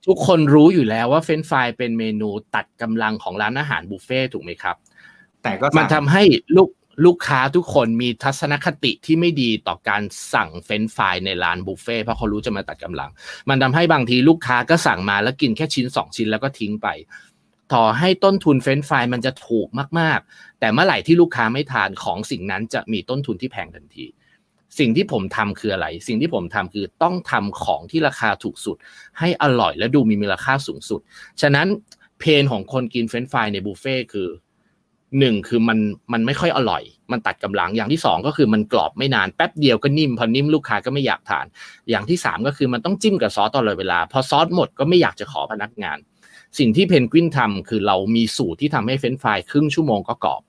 [0.08, 4.76] ทุกคนรู้อยู่แล้วว่าเฟรนช์ฟรายเป็นเมนูตัดกำลังของร้านอาหารบุฟเฟ่ต์ถูกไหมครับ
[5.44, 6.24] แต่ก็มันทำให้
[6.56, 6.70] ลูก
[7.06, 13.10] ลูกค้าทุกคนมีทัศนคติที่ไม่ดีต่อการสั่งเฟรนช์ฟรายในร้านบุฟเฟ่ต์เพราะเขารู้จะมาตัดกำลัง
[13.50, 16.88] มันทำให้บางทีลูกค้าก็สั่งมาแล้วกินแค่ชิ้นสองชิ้นแล้วก็ทิ้งไป
[17.74, 19.68] ต่อให้ต้นทุนเฟรนช์ฟรายมันจะถูก
[20.00, 24.06] มาก ๆ แต่เมื่อไหร่ที่ลูกค้าไม่ทานของสิ่งนั้นจะมีต้นทุนที่แพงทันที
[24.80, 28.78] สิ่งที่ผมทำคืออะไร สิ่งที่ผมทำคือต้องทำของที่ราคาถูกสุด
[29.20, 31.00] ให้อร่อยและดูมีมูลค่าสูงสุด
[31.42, 31.68] ฉะนั้น
[32.20, 34.28] pain ของคนกินเฟรนช์ฟรายในบุฟเฟ่คือ
[35.20, 35.80] หนึ่งคือมัน
[36.14, 41.46] มันไม่ค่อยอร่อย มันตัดกำลังอย่างที่สองก็คือมันกรอบไม่นานแป๊บเดียวก็นิ่มพอนิ่มลูกค้าก็ไม่อยากทาน
[41.90, 45.98] อย่างที่สามก็คือมันต้องจิ้มกับซอสตลอดเวลา พอซอสหมดก็ไม่อยากจะขอพนักงาน
[46.60, 50.42] สิ่งที่เพนกวินทำคือเรามีสูตรที่ทำให้เฟรนช์ฟรายครึ่งชั่วโมงก็กรอบ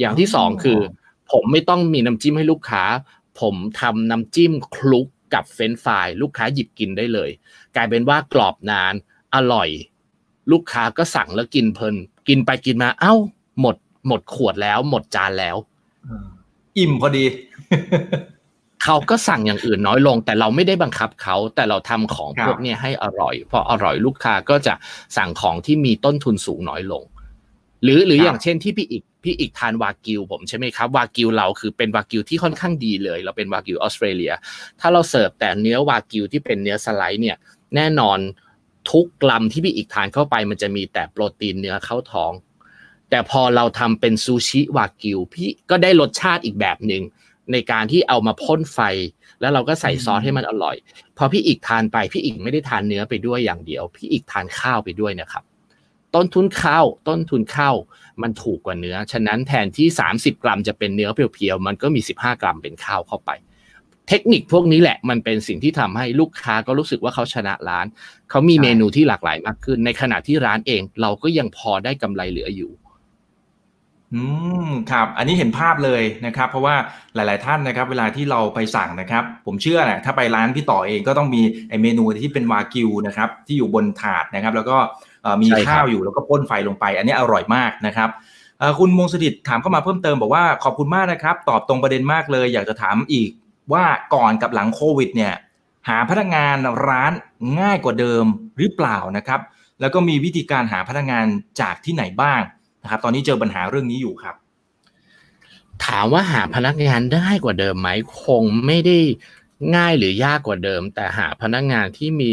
[0.00, 0.78] อย่างที่สองคือ
[1.32, 2.82] ผมไม่ต้องมีน้ำจิ้มให้ลูกค้า
[3.40, 7.30] ผมทำน้ำจิ้มคลุกกับเฟรนช์ฟรายลูกค้าหยิบกินได้เลย
[7.76, 8.94] กลายเป็นว่ากรอบนาน
[9.34, 9.68] อร่อย
[10.52, 11.94] ลูกค้าก็สั่งแล้วกินเพลิน
[12.28, 13.14] กินไปกินมา เอ้า
[13.60, 15.56] หมด หมดขวดแล้ว หมดจานแล้ว
[16.78, 17.24] อิ่มพอดี
[18.84, 24.74] เขาก็สั่งอย่างอื่นน้อยลง แต่เราไม่ได้บังคับเขา แต่เราทำของครับพวกเนี้ยให้อร่อยพออร่อยลูกค้าก็จะ
[25.16, 27.04] สั่งของที่มีต้นทุนสูงน้อยลง
[27.82, 34.32] หรือหรือครับอย่างเช่นที่พี่อีก พี่อีกทานวากิวผมใช่ไหมครับวากิวเราคือเป็นวากิวที่ค่อนข้างดีเลย เราเป็นวากิวออสเตรเลีย
[34.80, 37.36] ถ้าเราเสิร์ฟแต่เนื้อวากิวที่เป็นเนื้อสไลด์เนี่ย
[37.74, 38.18] แน่นอน
[38.90, 42.32] ทุกกลัมที่พี่อีกทานเข้าไป มันจะมีแต่โปรตีนเนื้อเข้าท้อง
[43.10, 47.02] แต่พอเราทำเป็นซูชิวากิวพี่ก็ได้รสชาติอีกแบบหนึ่ง
[47.52, 48.78] ในการที่เอามาพ่นไฟ
[49.40, 50.76] แล้วเราก็ใส่ซอสให้มันอร่อย
[51.18, 55.44] พอพี่อีกทานไปพี่อีกไม่ได้ทานเนื้อไปด้วยอย่างเดียว พี่อีกทานข้าวไปด้วยนะครับ
[56.14, 57.76] ต้นทุนข้าวต้นทุนข้าว
[58.22, 63.30] มันถูกกว่าเนื้อ ฉะนั้นแทนที่ 30 กรัมจะเป็นเนื้อเพียวๆ มันก็มี 15 กรัมเป็นข้าวเข้าไป
[64.08, 67.86] เทคนิคพวกนี้แหละมันเป็นสิ่งที่ทำให้ลูกค้าก็รู้สึกว่าเขาชนะร้าน
[68.30, 72.72] เขามีใช่เมนูที่หลากหลายมากขึ้น ในขณะที่ร้านเองเราก็ยังพอได้กำไรเหลืออยู่
[74.14, 74.22] อื
[74.68, 76.74] มครับ อันนี้เห็นภาพเลยนะครับ เพราะว่า
[77.14, 85.07] หลาย ๆ ท่านนะครับ เวลาที่เราไปสั่งนะครับ ผมเชื่อแหละถ้าไปร้านพี่ต่อเองก็ต้องมีไอเมนูที่เป็นวากิวนะครับ ที่อยู่บนถาดนะครับ แล้วก็เอ่อ
[85.42, 88.10] มีใช่ครับข้าวอยู่แล้วก็พ่นไฟลงไป อันนี้อร่อยมากนะครับ
[88.58, 93.30] เอ่อคุณมงสดิตถามเข้ามาเพิ่มเติมบอกว่าขอบคุณมากนะครับ ตอบตรงประเด็นมากเลย อยากจะถามอีก
[93.72, 95.34] ว่าก่อนกับหลังโควิดเนี่ย
[95.88, 96.56] หาพนักงาน
[96.88, 97.12] ร้าน
[97.60, 98.24] ง่ายกว่าเดิม
[98.58, 99.40] หรือเปล่านะครับ
[99.80, 101.26] แล้วก็มีวิธีการหาพนักงาน
[101.60, 102.40] จากที่ไหนบ้าง
[102.82, 104.34] นะครับ ตอนนี้เจอปัญหาเรื่องนี้อยู่ครับ
[105.84, 107.88] ถามว่าหาพนักงานได้กว่าเดิมไหม
[108.24, 108.98] คงไม่ได้
[109.76, 112.32] ง่ายหรือยากกว่าเดิม แต่หาพนักงานที่มี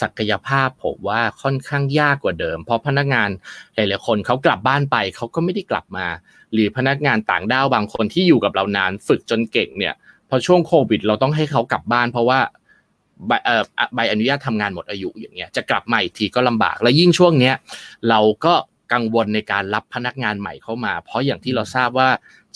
[0.00, 3.28] ศักยภาพผมว่าค่อนข้างยากกว่าเดิม เพราะพนักงาน
[3.74, 6.06] หลายๆคนเขากลับบ้านไปเขาก็ไม่ได้กลับมา
[6.52, 9.94] หรือพนักงานต่างด้าวบางคนที่อยู่กับเรานานฝึกจนเก่งเนี่ย
[10.28, 12.40] พอช่วงโควิด เราต้องให้เขากลับบ้านเพราะว่า
[13.26, 13.62] ใบเอ่อ
[13.94, 17.54] ใบอนุญาตทำงานหมดอายุอย่างเงี้ยจะกลับมาอีกทีก็ลำบาก และยิ่งช่วงเนี้ย
[18.08, 18.54] เราก็
[18.92, 22.08] กังวลในการรับพนักงานใหม่เข้ามา เพราะอย่างที่เราทราบว่า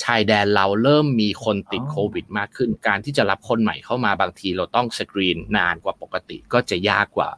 [0.03, 7.29] ชายแดนเราเริ่มมีคนติดอ๋อโควิด มากขึ้น การที่จะรับคนใหม่เข้ามาบางทีเราต้องสกรีนนานกว่าปกติก็จะยากกว่า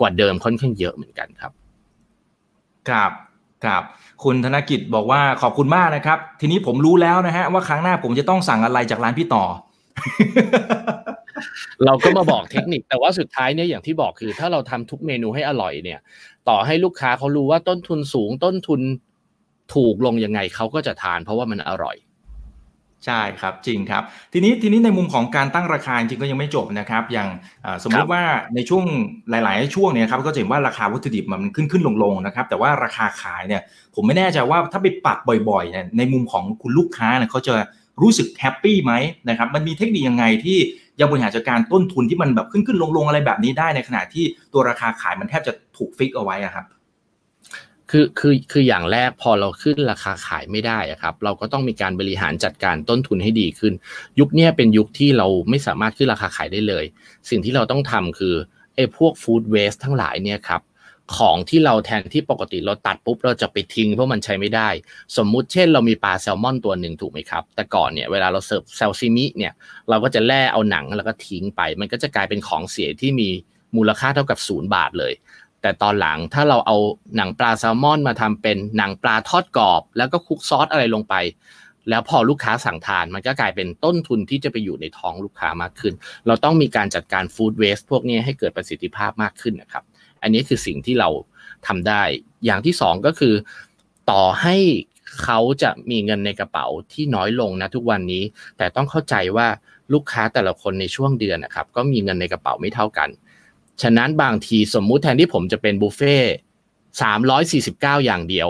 [0.00, 1.52] กว่าเดิมค่อนข้างเยอะเหมือนกันครับ
[2.88, 3.12] ครับ
[3.64, 3.82] ครับ
[4.24, 9.44] คุณธนกิจบอกว่าขอบคุณมากนะครับ ทีนี้ผมรู้แล้วนะฮะว่าครั้งหน้าผมจะต้องสั่งอะไรจากร้านพี่ต่อ
[11.84, 16.00] เราก็มาบอกเทคนิคแต่ว่าสุดท้ายเนี่ยอย่างที่บอกคือ ถ้าเราทำทุกเมนูให้อร่อยเนี่ย
[16.48, 18.80] ต่อให้ลูกค้าเขารู้ว่าต้นทุนสูงต้นทุน
[19.74, 21.96] ถูกลงยังไงเขาก็จะทานเพราะว่ามันอร่อย
[23.06, 24.02] ใช่ครับจริงครับ
[24.32, 27.28] ทีนี้ทีนี้ในมุมของการตั้งราคาจริงๆก็ยังไม่จบนะครับ อย่าง
[27.64, 28.22] อ่าสมมครัติบว่า
[28.54, 28.84] ในช่วง
[29.30, 33.62] หลาย ๆ ช่วงเนี่ยครับก็จะเห็นว่าราคาวัตถุดิบมันขึ้นขึ้นลงลงๆนะครับ แต่ว่าราคาขายเนี่ย
[33.94, 37.54] ผมไม่แน่ใจว่าถ้าไปปรับบ่อย ๆ เนี่ยในมุมของคุณลูกค้าเนี่ยเขาจะ
[38.02, 38.92] รู้สึกแฮปปี้ไหม
[39.28, 40.58] นะครับมันมีเทคนิคยังไงที่
[41.00, 46.66] ยังบริหารจัดการต้นทุนที่มันแบบขึ้นขึ้นลงลงอะไรแบบนี้ได้ในขณะที่ตัวราคาขายมันแทบจะถูก fix เอาไว้อะครับ
[47.90, 53.72] คือคือคืออย่างแรกพอเราขึ้นราคาขายไม่ได้อะครับ เราก็ต้องมีการบริหารจัดการต้นทุนให้ดีขึ้น
[54.20, 56.84] ยุคนี้เป็นยุคที่เราไม่สามารถขึ้นราคาขายได้เลย
[57.30, 58.34] สิ่งที่เราต้องทำคือ
[58.74, 60.60] ไอ้พวก food waste ทั้งหลายเนี่ยครับ
[61.16, 64.68] ของที่เราแทนที่ปกติเราตัดปุ๊บเราจะไปทิ้งเพราะมันใช้ไม่ได้
[65.16, 69.52] สมมุติเช่นเรามีปลาแซลมอนตัวหนึ่งถูกไหมครับ แต่ก่อนเนี่ยเวลาเราเสิร์ฟซาซิมิเนี่ย
[69.88, 73.28] เราก็จะแล่เอาหนังแล้วก็ทิ้งไป มันก็จะกลายเป็นของเสียที่มี
[73.76, 75.12] มูลค่าเท่ากับศูนย์บาทเลย
[75.62, 76.76] แต่ตอนหลังถ้าเราเอา
[77.16, 81.14] หนังปลาแซลมอนมาทำเป็นหนังปลาทอดกรอบ แล้วก็คลุกซอสอะไรลงไป
[81.90, 85.94] แล้วพอลูกค้าสั่งทาน มันก็กลายเป็นต้นทุนที่จะไปอยู่ในท้องลูกค้ามากขึ้น
[86.26, 89.84] เราต้องมีการจัดการฟู้ดเวสต์พวกนี้ให้เกิดประสิทธิภาพมากขึ้นนะครับ
[90.22, 91.08] อันนี้คือสิ่งที่เรา
[91.66, 92.02] ทำได้
[92.44, 93.34] อย่างที่สองก็คือ
[94.10, 94.56] ต่อให้
[95.22, 98.22] เขาจะมีเงินในกระเป๋าที่น้อยลงนะทุกวันนี้
[98.56, 99.46] แต่ต้องเข้าใจว่า
[99.92, 103.08] ลูกค้าแต่ละคนในช่วงเดือนนะครับ ก็มีเงินในกระเป๋าไม่เท่ากัน
[103.82, 106.16] ฉะนั้นบางทีสมมุติแทนที่ผมจะเป็นบุฟเฟ่
[107.02, 108.48] สามร้อยสี่สิบเก้าอย่างเดียว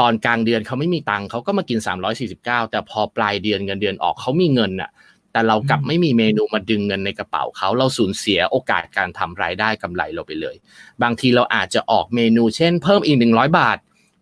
[0.00, 1.78] ตอนกลางเดือนเขาไม่มีตังค์เขาก็มากิน
[2.24, 4.90] 349แต่พอปลายเดือนเงินเดือนออกเขามีเงินน่ะ
[5.32, 10.56] แต่เรากลับไม่มีเมนูมาดึงเงินในกระเป๋าเขาเราสูญเสียโอกาสการทำรายได้กำไรเราไปเลย
[11.02, 13.78] บางทีเราอาจจะออกเมนูเช่น เพิ่มอีกหนึ่งร้อยบาท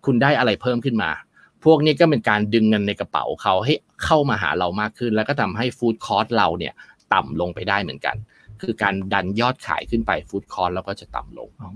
[0.07, 1.11] คุณได้อะไรเพิ่มขึ้นมา
[1.64, 6.75] พวกนี้ก็เป็นการดึงเงินในกระเป๋าเขาให้เข้ามาหาเรามากขึ้น แล้วก็ทำให้ฟู้ดคอร์สเราเนี่ย
[7.14, 8.16] ต่ำลงไปได้เหมือนกัน
[8.62, 11.71] คือการดันยอดขายขึ้นไปฟู้ดคอร์สแล้วก็จะต่ำลงอ๋อ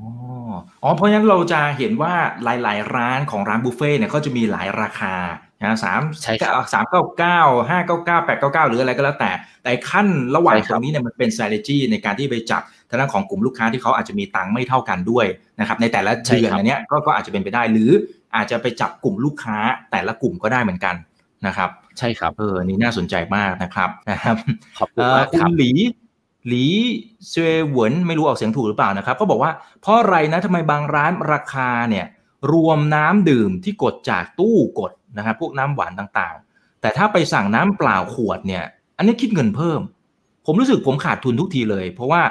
[0.83, 2.13] อ๋อเพราะฉะนั้นเราจะเห็นว่า
[2.45, 5.15] หลาย ๆ ร้านของร้านบุฟเฟ่ต์เนี่ยก็จะมีหลายราคา
[5.63, 9.31] นะสามใช่ครับสามเก้าเก้าห้าเก้าเก้าแปดเก้าเก้าหรืออะไรก็แล้วแต่
[9.63, 15.27] แต่ขั้นระหว่างใช่คตรับรงนี้เนี่ยมันเป็น strategy ในการที่ไปจับทางด้านของกลุ่มลูกค้าที่เขาอาจจะมีตังค์ไม่เท่ากันด้วย
[15.61, 17.91] นะครับในแต่ละเดือนอันเนี้ยก็ก็อาจจะเป็นไปได้หรือ
[18.37, 19.59] อาจจะไปจับกลุ่มลูกค้า
[19.91, 20.95] แต่ละกลุ่มก็ได้เหมือนกัน
[21.47, 24.37] นะครับ ใช่ครับเออนี่น่าสนใจมากนะครับนะครับ
[24.79, 25.73] ขอบคุณเอ่อมากคุครัณบหลี
[26.49, 26.67] หลี
[27.31, 27.35] เซ
[27.69, 32.07] เหวินไม่รู้ออกเสียงถูกหรือเปล่านะครับเขาบอกว่าเพราะอะไรนะทำไมบางร้านราคาเนี่ย
[32.53, 38.65] รวมน้ำดื่มที่กดจากตู้กด นะครับพวกน้ำหวานต่างๆ แต่ถ้าไปสั่งน้ำเปล่าขวดเนี่ย
[38.97, 39.81] อันนี้คิดเงินเพิ่ม
[40.47, 42.23] ผมรู้สึกผมขาดทุนทุกทีเลย เพราะว่า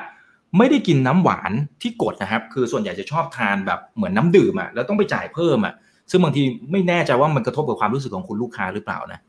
[0.58, 5.74] ไม่ได้กินน้ำหวานที่กดนะครับ คือส่วนใหญ่จะชอบทานแบบเหมือนน้ำดื่มอะแล้วต้องไปจ่ายเพิ่มอะ
[6.12, 9.22] ซึ่งบางทีไม่แน่ใจว่ามันกระทบกับความรู้สึกของคุณลูกค้าหรือเปล่านะ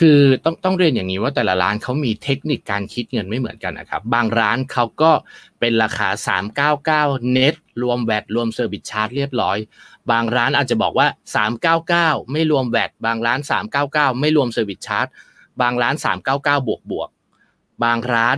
[0.00, 5.10] คือต้องต้องเรียนอย่างนี้ว่าแต่ละร้านเขามีเทคนิคการคิดเงินไม่เหมือนกันนะครับ บางร้านเขาก็
[5.60, 6.08] เป็นราคา
[7.18, 9.56] 399 เน็ตรวม VAT รวม service charge เรียบร้อย
[10.10, 11.08] บางร้านอาจจะบอกว่า
[11.68, 13.40] 399 ไม่รวม VAT บางร้าน
[13.80, 15.06] 399 ไม่รวม service charge
[15.60, 15.94] บางร้าน
[16.26, 17.08] 399 บวกบวก
[17.84, 18.36] บางร้าน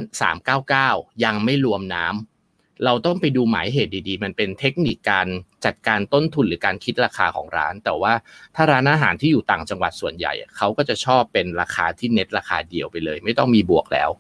[0.61, 5.27] 399 ยังไม่รวมน้ำเราต้องไปดูหมายเหตุดีๆ มันเป็นเทคนิคการ
[5.65, 8.13] จัดการต้นทุนหรือการคิดราคาของร้าน แต่ว่า
[8.55, 14.11] ถ้าร้านอาหารที่อยู่ต่างจังหวัดส่วนใหญ่ เขาก็จะชอบเป็นราคาที่เน็ตราคาเดียวไปเลย ไม่ต้องมีบวกแล้ว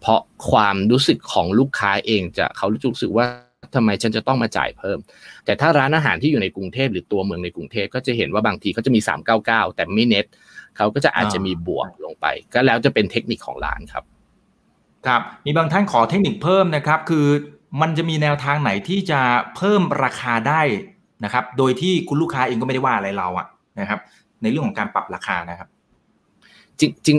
[0.00, 3.26] เพราะความรู้สึกของลูกค้าเองจะเขารู้สึกว่า
[3.76, 4.98] ทำไมฉันจะต้องมาจ่ายเพิ่ม
[5.44, 9.00] แต่ถ้าร้านอาหารที่อยู่ในกรุงเทพหรือตัวเมืองในกรุงเทพก็จะเห็นว่าบางทีเขาจะมี
[9.38, 10.26] 399 แต่ไม่เน็ต
[10.76, 14.04] เขาก็จะอาจจะมีบวกลงไป ก็แล้วจะเป็นเทคนิคของร้านครับ
[15.06, 17.26] ครับมีบางท่านขอเทคนิคเพิ่มนะครับ คือ
[17.80, 19.20] มันจะมีแนวทางไหนที่จะ
[19.56, 20.62] เพิ่มราคาได้
[21.24, 23.46] นะครับ โดยที่คุณลูกค้าเองก็ไม่ได้ว่าอะไรเราอะ
[23.80, 24.00] นะครับ
[24.42, 25.68] ในเรื่องของการปรับราคานะครับ
[26.80, 27.18] จริงจริง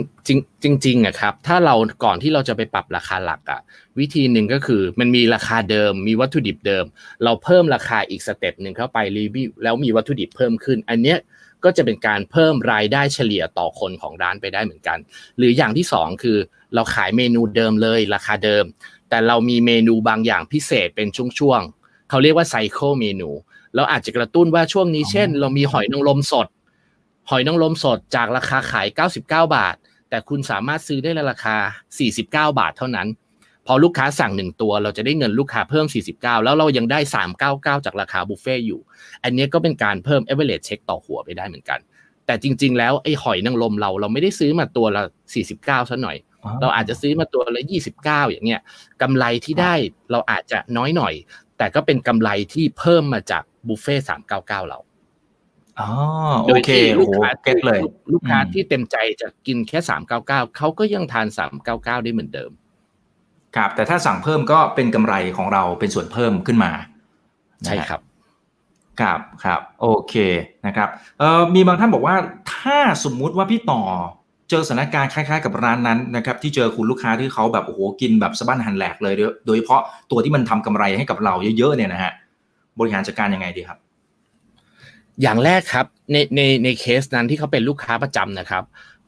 [0.62, 3.60] จริงจริงอะครับ ถ้าเราก่อนที่เราจะไปปรับราคาหลักอะ
[3.98, 6.84] วิธีหนึ่งก็คือมันมีราคาเดิม มีวัตถุดิบเดิม
[7.24, 11.18] เราเพิ่มราคาอีก step หนึ่งเข้าไปรีวิวแล้วมีวัตถุดิบเพิ่มขึ้น อันเนี้ย
[11.64, 14.98] ก็จะเป็นการเพิ่มรายได้เฉลี่ยต่อคนของร้านไปได้เหมือนกัน
[15.38, 16.38] หรืออย่างที่สองคือ
[16.74, 18.64] เราขายเมนูเดิมเลยราคาเดิม
[19.08, 23.30] แต่เรามีเมนูบางอย่างพิเศษเป็นช่วงๆเขาเรียกว่า cycle menu
[23.76, 26.46] เราอาจจะกระตุ้นว่าช่วงนี้เช่น เรามีหอยนางรมสด
[27.30, 29.76] หอยนางรมสดจากราคาขาย 99 บาท
[30.10, 31.56] แต่คุณสามารถซื้อได้ในราคา
[32.08, 33.08] 49 บาทเท่านั้น
[33.66, 35.86] พอลูกค้าสั่งหนึ่งตัว เราจะได้เงินลูกค้าเพิ่ม
[36.16, 37.00] 49 แล้วเรายังได้
[37.42, 38.80] 399 จากราคาบุฟเฟ่อยู่
[39.24, 41.80] อันนี้ก็เป็นการเพิ่ม average check ต่อหัวไปได้เหมือนกัน
[42.26, 45.02] แต่จริง ๆ แล้วไอ้หอยนางรมเราเราไม่ได้ซื้อมาตัวละ
[45.46, 46.16] 49ซะหน่อย
[46.60, 47.62] เราอาจจะซื้อมาตัวละ
[47.96, 48.60] 29 อย่างเงี้ย
[49.02, 49.74] กำไรที่ได้
[50.10, 51.14] เราอาจจะน้อยหน่อย
[51.58, 53.96] แต่ก็เป็นกำไรที่เพิ่มมาจากบุฟเฟ่
[54.28, 54.85] 399 เราอ๋อ
[56.46, 57.80] โดโอยเคที่โอ้ลูกโหค้าเก็ตเลย
[58.12, 59.78] ลูกค้าอืมที่เต็มใจจะกินแค่
[60.18, 61.26] 399เขาก็ยังทาน
[61.66, 62.50] 399ได้เหมือนเดิม
[63.56, 66.70] ครับ แต่ถ้าสั่งเพิ่มก็เป็นกำไรของเราเป็นส่วนเพิ่มขึ้นมา
[67.64, 68.00] ใช่ครับ
[69.00, 70.14] ครับครับ โอเค
[70.66, 72.16] นะครับเอ่อมีบางท่านบอกว่า
[72.56, 73.82] ถ้าสมมุติว่าพี่ต่อ
[74.50, 82.12] เจอสถานการณ์คล้ายๆกับร้านนั้นนะครับที่เจอคุณลูกค้าที่เขาแบบโอ้โหกินแบบสะบั้นหันแหลกเลยโดยโดยเฉพาะตัวที่มันทำกำไรให้กับเราเยอะๆเนี่ยนะฮะ
[82.78, 83.78] บริหารจัดการยังไงดีครับ
[85.22, 88.64] อย่างแรกครับในในในเคสนั้นที่เขาเป็นลูกค้าประจำนะครับ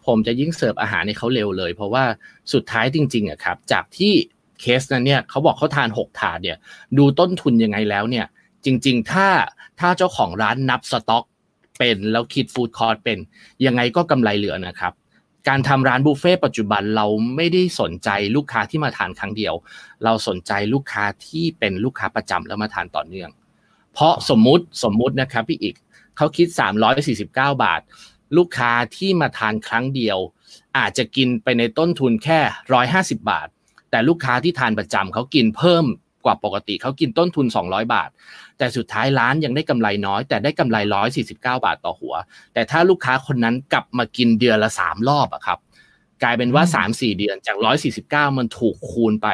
[0.07, 2.05] ผมจะยิ่งเสิร์ฟอาหารให้เขาเร็วเลย เพราะว่า
[2.53, 4.13] สุดท้ายจริงๆอะครับ จากที่
[4.61, 6.57] เคสนั้นเนี่ยเขาบอกเขาทาน 6 ถาดเนี่ย
[6.99, 8.27] ดูต้นทุนยังไงแล้วเนี่ย
[8.65, 9.29] จริง ๆ ถ้า
[9.81, 11.25] ถ้าเจ้าของร้านนับสต็อก
[11.79, 13.19] เป็นแล้วคิดฟู้ดคอร์สเป็น
[13.67, 14.93] ยังไงก็กำไรเหลือนะครับ
[15.49, 19.55] การทำร้านบุฟเฟ่ต์ปัจจุบันเราไม่ได้สนใจลูกค้าที่มาทานครั้งเดียว
[20.05, 23.31] เราสนใจลูกค้าที่เป็นลูกค้าประจำแล้วมาทานต่อเนื่อง
[23.93, 25.77] เพราะสมมุติสมมุตินะครับพี่อีก
[26.19, 26.49] เขาคิด
[27.05, 27.29] 349
[27.63, 27.81] บาท
[28.37, 30.19] ลูกค้าที่มาทานครั้งเดียว
[30.79, 32.41] อาจจะกินไปในต้นทุนแค่
[32.81, 33.49] 150 บาท
[33.91, 35.85] แต่ลูกค้าที่ทานประจำเขากินเพิ่ม
[36.25, 38.11] กว่าปกติเขากินต้นทุน 200 บาท
[38.59, 40.77] แต่สุดท้ายร้านยังได้กำไรน้อย แต่ได้กำไร
[41.23, 42.15] 149 บาทต่อหัว
[42.55, 45.59] แต่ถ้าลูกค้าคนนั้นกลับมากินเดือนละ 3 รอบอะครับ
[46.23, 47.57] กลายเป็นว่า 3-4 เดือนจาก
[48.33, 49.29] 149 มันถูกคูณไป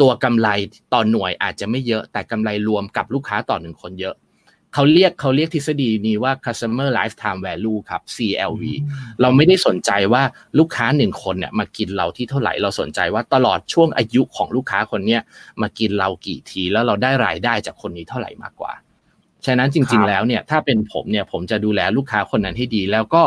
[0.00, 0.48] ตัวกำไร
[0.94, 4.14] ต่อหน่วยอาจจะไม่เยอะแต่กำไรรวมกับลูกค้าต่อหนึ่งคนเยอะ
[4.74, 8.62] เขาเรียกเขาเรียกทฤษฎีนี้ว่า customer lifetime value ครับ CLV
[9.20, 10.22] เราไม่ได้สนใจว่า
[10.58, 15.20] ลูกค้าหนึ่งคนเนี่ยมากินเราที่เท่าไหร่เราสนใจว่าตลอดช่วงอายุของลูกค้าคนเนี้ย
[15.62, 18.72] มากินเรากี่ทีแล้วเราได้รายได้จากคนนี้เท่าไหร่มากกว่า
[19.46, 23.22] ฉะนั้นจริง ๆ แล้วเนี่ยถ้าเป็นผมเนี่ยผมจะดูแลลูกค้าคนนั้นให้ดี แล้วก็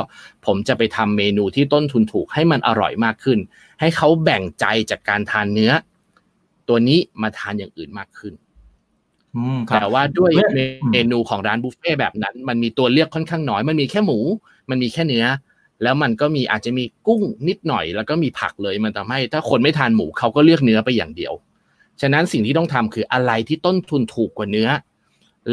[0.45, 3.39] ผมจะไปทำเมนูที่ต้นทุนถูกให้มันอร่อยมากขึ้น
[3.79, 5.71] ให้เขาแบ่งใจจากการทานเนื้อ
[6.67, 8.46] ตัวนี้มาทานอย่างอื่นมากขึ้นอืมครับ
[9.75, 10.49] แต่ว่าด้วยเนี่ย
[10.91, 14.19] เมนูของร้านบุฟเฟ่ต์แบบนั้น มันมีตัวเลือกค่อนข้างน้อย มันมีแค่หมู
[14.69, 15.25] มันมีแค่เนื้อ
[15.83, 21.33] แล้วมันก็มีอาจจะมีกุ้งนิดหน่อย แล้วก็มีผักเลย มันทำให้ ถ้าคนไม่ทานหมูเขาก็เลือกเนื้อไปอย่างเดียว
[22.01, 24.69] ฉะนั้นสิ่งที่ต้องทำคืออะไรที่ต้นทุนถูกกว่าเนื้อ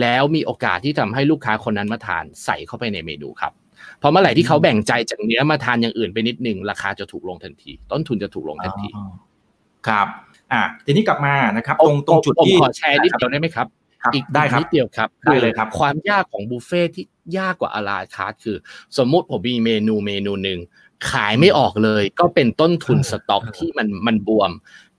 [0.01, 3.53] แล้วมีโอกาสที่ทำให้ลูกค้าคนนั้นมาทานใส่เข้าไปในเมนูครับ
[3.99, 9.05] เพราะเมื่อไหร่ที่เขาแบ่งใจจากเนื้อมาทานอย่างอื่นไปนิดนึงราคาจะถูกลงทันที ต้นทุนจะถูกลงทันทีอ๋อ
[9.89, 10.07] ครับ
[10.53, 13.67] อะทีนี้กลับมานะครับตรงตรงจุดผมที่ขอแชร์นิดเดียวได้ไหมครับ
[14.03, 17.05] ครับอิกได้ครับนิดเดียวครับได้เลยครับ ความยากของบุฟเฟ่ต์ที่
[17.39, 18.57] ยากกว่า à la carte คือ
[18.99, 20.61] สมมุติผมมีเมนูเมนูหนึ่ง
[21.11, 24.51] ขายไม่ออกเลย ก็เป็นต้นทุนสต็อกที่มันมันบวม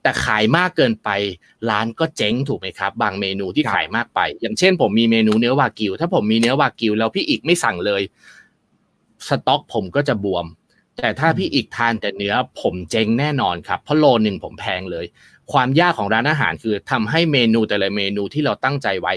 [0.02, 1.08] แต่ขายมากเกินไป
[1.70, 8.02] ร้านก็เจ๊งถูกไหมครับ บางเมนูที่ขายมากไป อย่างเช่น ผมมีเมนูเนื้อวากิว ถ้าผมมีเนื้อวากิวแล้วพี่อีกไม่สั่งเลย
[9.28, 10.46] สต็อกผมก็จะบวม
[10.96, 15.06] แต่ถ้าพี่อีกทานแต่เนื้อผมเจ๊งแน่นอนครับเพราะโลหนึ่งผมแพงเลย
[15.52, 19.12] ความยากของร้านอาหารคือทำให้เมนูแต่ละเมนูที่เราตั้งใจไว้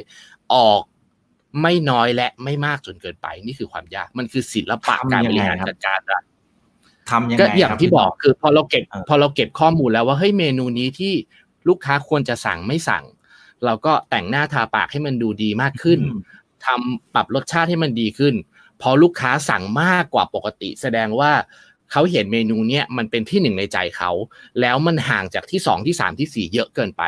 [0.54, 0.82] ออก
[1.62, 6.24] ไม่น้อยและไม่มากจนเกินไป นี่คือความยากมันคือศิลปะการบริหารจัดการร้าน
[7.10, 11.14] ทำยังไงก็อย่างครับที่บอกคือพอเราเก็บเออพอเราเก็บข้อมูลแล้วว่าเฮ้ยเมนูนี้ที่
[11.68, 13.04] ลูกค้าควรจะสั่งไม่สั่ง
[13.66, 16.20] เราก็แต่งหน้าทาปากให้มันดูดีมากขึ้นอืม
[16.66, 18.36] ทำปรับรสชาติให้มันดีขึ้น
[18.82, 21.32] พอลูกค้าสั่งมากกว่าปกติ แสดงว่า
[21.92, 24.12] เขาเห็นเมนูเนี้ยมันเป็นที่หนึ่งในใจเขา
[24.62, 27.04] แล้วมันห่างจากที่สองที่สามที่สี่เยอะเกินไป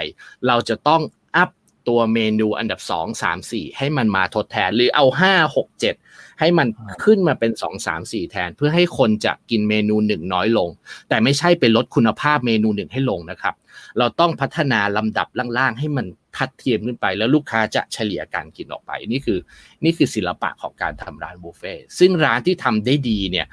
[0.47, 1.01] เราจะต้อง
[1.35, 1.49] อัพ
[1.89, 5.95] ตัวเมนูอันดับสองสามสี่ให้มันมาทดแทนหรือเอาห้าหกเจ็ด
[6.39, 6.67] ให้มัน
[7.03, 10.69] ขึ้นมาเป็นสองสามสี่แทน เพื่อให้คนจะกินเมนูหนึ่งน้อยลง
[11.09, 13.55] แต่ไม่ใช่ไปลดคุณภาพเมนูหนึ่งให้ลงนะครับ
[13.97, 16.05] เราต้องพัฒนาลำดับล่างๆ ให้มัน
[16.37, 19.39] ทัดเทียมขึ้นไป แล้วลูกค้าจะเฉลี่ยการกินออกไป นี่คือ
[19.83, 23.47] นี่คือศิลปะของการทำร้านบุฟเฟ่ซึ่งร้านที่ทำได้ดีเนี่ย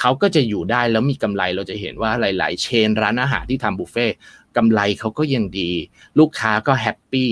[0.00, 4.14] เขาก็จะอยู่ได้แล้วมีกำไรเราจะเห็นว่าหลาย ๆ เชนร้านอาหารที่ทำบุฟเฟ่ต์
[4.56, 5.70] กำไรเขาก็ยังดี
[6.18, 7.30] ลูกค้าก็แฮปปี้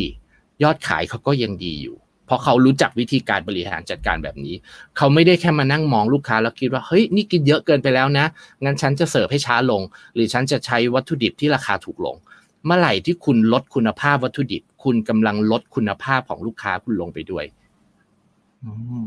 [0.63, 4.55] ยอดขายเขาก็ยังดีอยู่ เพราะเขารู้จักวิธีการบริหารจัดการแบบนี้
[4.97, 8.27] เขาไม่ได้แค่มานั่งมองลูกค้าแล้วคิดว่าเฮ้ยนี่กินเยอะเกินไปแล้วนะ
[8.65, 9.83] งั้นฉันจะเสิร์ฟให้ช้าลง
[10.15, 12.17] หรือฉันจะใช้วัตถุดิบที่ราคาถูกลง
[12.65, 17.45] เมื่อไหร่ที่คุณลดคุณภาพวัตถุดิบ คุณกำลังลดคุณภาพของลูกค้าคุณลงไปด้วย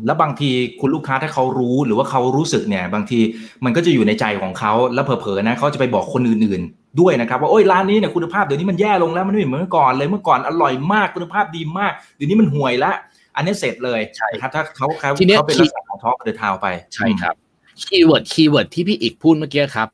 [0.05, 3.19] แล้วบางทีคุณลูกค้าถ้าเขารู้หรือว่าเขารู้สึกเนี่ย บางที
[3.65, 12.91] มันก็จะอยู่ในใจของเขาแล้วเผลอๆนะเขาจะไปบอกคนอื่นๆ ด้วยนะครับ ว่าโอ้ยร้านนี้เนี่ยคุณภาพเดี๋ยวนี้มันแย่ลงแล้วมันไม่เหมือนเมื่อก่อนเลยเมื่อก่อนอร่อยมากคุณภาพดีมากเดี๋ยวนี้มันห่วยละ
[13.35, 17.35] อันนี้เสร็จเลยใช่นะครับถ้าเขาเขาทีเนี้ยเขาเป็นลักษณะของ top the town ไปใช่ครับ
[17.83, 19.89] keyword keyword ที่พี่อีกพูดเมื่อกี้ครับ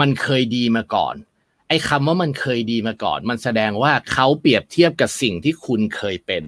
[0.00, 1.14] มันเคยดีมาก่อน
[1.68, 6.44] ไอ้คำว่ามันเคยดีมาก่อน มันแสดงว่าเขาเปรียบเทียบกับสิ่งที่คุณเคยเป็น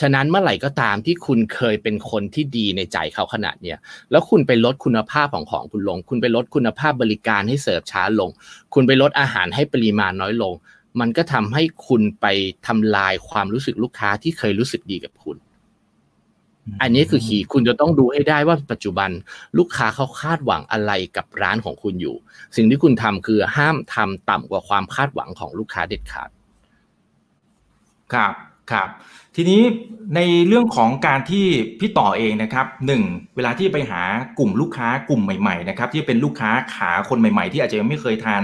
[0.00, 3.78] ฉะนั้นเมื่อไหร่ก็ตามที่คุณเคยเป็นคนที่ดีในใจเขาขนาดเนี้ย
[4.10, 8.30] แล้วคุณไปลดคุณภาพของของคุณลง คุณไปลดคุณภาพบริการให้เสิร์ฟช้าลง
[8.74, 10.52] คุณไปลดอาหารให้ปริมาณน้อยลง
[11.00, 12.26] มันก็ทำให้คุณไป
[12.66, 15.36] ทำลายความรู้สึกลูกค้าที่เคยรู้สึกดีกับคุณ
[16.82, 19.10] อันนี้คือคีคุณจะต้องดูให้ได้ว่าปัจจุบัน
[19.58, 22.16] ลูกค้าเขาคาดหวังอะไรกับร้านของคุณอยู่
[22.56, 26.30] สิ่งที่คุณทำคือห้ามทำต่ำกว่าความคาดหวังของลูกค้าเด็ดขาด
[28.12, 28.34] ครับ
[28.70, 28.88] ครับ
[29.36, 29.62] ทีนี้
[30.16, 31.46] ในเรื่องของการที่
[31.80, 33.02] พี่ต่อเองนะครับหนึ่ง
[33.36, 34.02] เวลาที่ไปหา
[34.38, 38.42] กลุ่มลูกค้ากลุ่มใหม่ๆนะครับที่เป็นลูกค้าขาคนใหม่ๆ ที่อาจจะยังไม่เคยทาน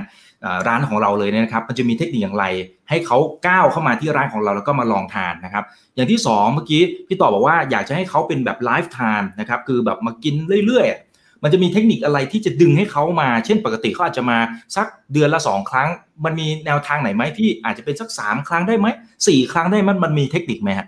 [0.67, 2.45] ร้านของเราเลยเนี่ยนะครับ มันจะมีเทคนิคอย่างไร
[2.89, 10.35] ให้เขาก้าวเข้ามาที่ร้านของเราแล้วก็มาลองทานนะครับ อย่างที่สองเมื่อกี้พี่ต่อบอกว่าอยากจะให้เขาเป็นแบบไลฟ์ทานนะครับคือแบบมากิน
[10.67, 11.08] เรื่อยๆ
[11.43, 14.39] มันจะมีเทคนิคอะไรที่จะดึงให้เขามา เช่นปกติเขาอาจจะมา
[14.77, 15.89] สักเดือนละสองครั้ง
[16.25, 18.87] มันมีแนวทางไหนไหมที่อาจจะเป็นสักสามครั้งได้ไหม
[19.27, 20.87] สี่ครั้งได้มันมันมีเทคนิคไหมฮะ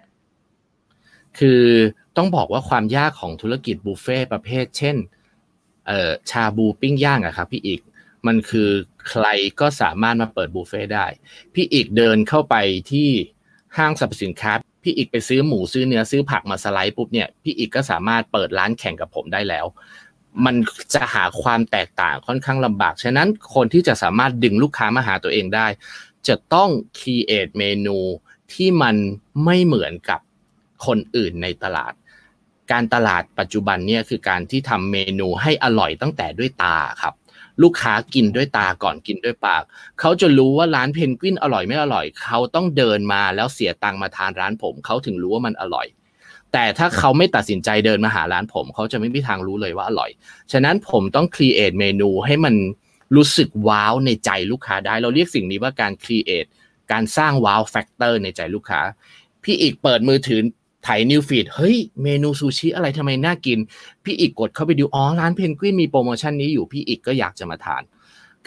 [1.38, 1.64] คือ
[2.16, 4.96] ต้องบอกว่าความยากของธุรกิจบุฟเฟ่ต์ประเภท เช่น
[5.86, 7.80] เอ่อชาบูปิ้งย่างอะครับพี่อีก
[8.26, 8.70] มันคือ
[9.08, 9.26] ใคร
[9.60, 11.06] ก็สามารถมาเปิดบุฟเฟ่ต์ได้
[11.54, 12.56] พี่อีกเดินเข้าไป
[12.92, 13.08] ที่
[13.76, 19.66] ห้างสรรพสินค้า พี่อีกไปซื้อหมูซื้อเนื้อซื้อผักมาสไลด์ปุ๊บเนี่ยพี่อีกก็สามารถเปิดร้านแข่งกับผมได้แล้ว
[20.44, 20.56] มัน
[20.94, 25.66] จะหาความแตกต่างค่อนข้างลำบาก ฉะนั้นคนที่จะสามารถดึงลูกค้ามาหาตัวเองได้
[26.28, 27.98] จะต้อง create เมนู
[28.52, 28.96] ที่มัน
[29.44, 30.20] ไม่เหมือนกับ
[30.86, 31.92] คนอื่นในตลาด
[32.72, 37.14] การตลาดปัจจุบันเนี่ยคือการที่ทำเมนูให้อร่อยตั้งแต่ด้วยตาครับ
[37.62, 39.62] ลูกค้ากินด้วยตาก่อนกินด้วยปาก
[40.00, 45.86] เขาจะรู้ว่าร้านเพนกวินอร่อยไม่อร่อย เขาต้องเดินมาแล้วเสียตังค์มาทานร้านผม เขาถึงรู้ว่ามันอร่อย
[46.52, 50.10] แต่ถ้าเขาไม่ตัดสินใจเดินมาหาร้านผม เขาจะไม่มีทางรู้เลยว่าอร่อย
[50.52, 52.54] ฉะนั้นผมต้อง create เมนูให้มัน
[53.16, 56.46] รู้สึก wow ในใจลูกค้าได้ เราเรียกสิ่งนี้ว่าการ create
[56.92, 58.80] การสร้าง wow factor ในใจลูกค้า
[59.44, 60.40] พี่อีกเปิดมือถือ
[60.86, 63.58] ไถ news feed เฮ้ยเมนูซูชิอะไรทำไมน่ากิน
[64.04, 67.82] พี่อีกกดเข้าไปดูอ๋อร้านเพนกวินมีโปรโมชั่นนี้อยู่พี่อีกก็อยากจะมาทาน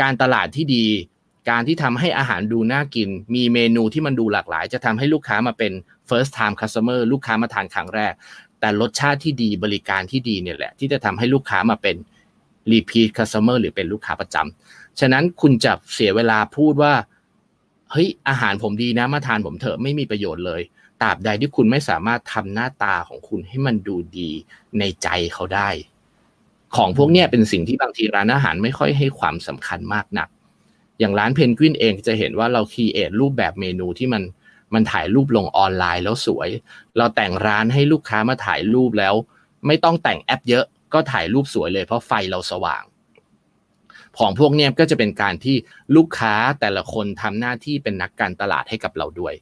[0.01, 0.85] การตลาดที่ดี
[1.49, 5.71] การที่ทำให้อาหารดูน่ากิน มีเมนูที่มันดูหลากหลาย จะทำให้ลูกค้ามาเป็น
[6.09, 8.13] first time customer ลูกค้ามาทานครั้งแรก
[8.59, 11.95] แต่รสชาติที่ดีบริการที่ดีเนี่ยแหละ ที่จะทำให้ลูกค้ามาเป็น
[12.71, 16.93] repeat customer หรือเป็นลูกค้าประจำฉะนั้นคุณจะเสียเวลาพูดว่า
[17.91, 20.61] เฮ้ยอาหารผมดีนะมาทานผมเถอะไม่มีประโยชน์เลย
[21.01, 24.29] ตราบใดที่คุณไม่สามารถทำหน้าตาของคุณให้มันดูดี
[24.79, 25.69] ในใจเขาได้
[26.75, 30.29] ของพวกเนี้ยเป็นสิ่งที่บางทีร้านอาหารไม่ค่อยให้ความสำคัญมากนัก
[30.99, 34.23] อย่างร้านเพนกวินเองจะเห็นว่าเราคีเอทรูปแบบเมนูที่มัน
[34.73, 36.49] มันถ่ายรูปลงออนไลน์แล้วสวย
[36.97, 39.13] เราแต่งร้านให้ลูกค้ามาถ่ายรูปแล้ว
[39.67, 42.83] ไม่ต้องแต่งแอปเยอะก็ถ่ายรูปสวยเลยเพราะไฟเราสว่าง
[44.19, 45.55] ของพวกเนี้ยก็จะเป็นการที่
[45.95, 49.35] ลูกค้าแต่ละคนทำหน้าที่เป็นนักการตลาดให้กับเราด้วย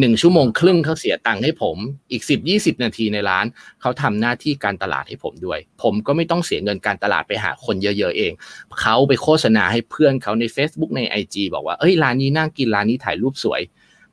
[0.00, 1.76] หนึ่งชั่วโมงครึ่งเขาเสียตังค์ให้ผม
[2.12, 3.46] อีกสิบยี่สิบนาทีในร้าน
[3.80, 8.32] เขาทำหน้าที่การตลาดให้ผมด้วย ผมก็ไม่ต้องเสียเงินการตลาดไปหาคนเยอะ ๆ เอง
[8.80, 13.60] เขาไปโฆษณาให้เพื่อนเขาใน Facebook ใน IG บอกว่า เอ้ยร้านนี้น่ากินร้านนี้ถ่ายรูปสวย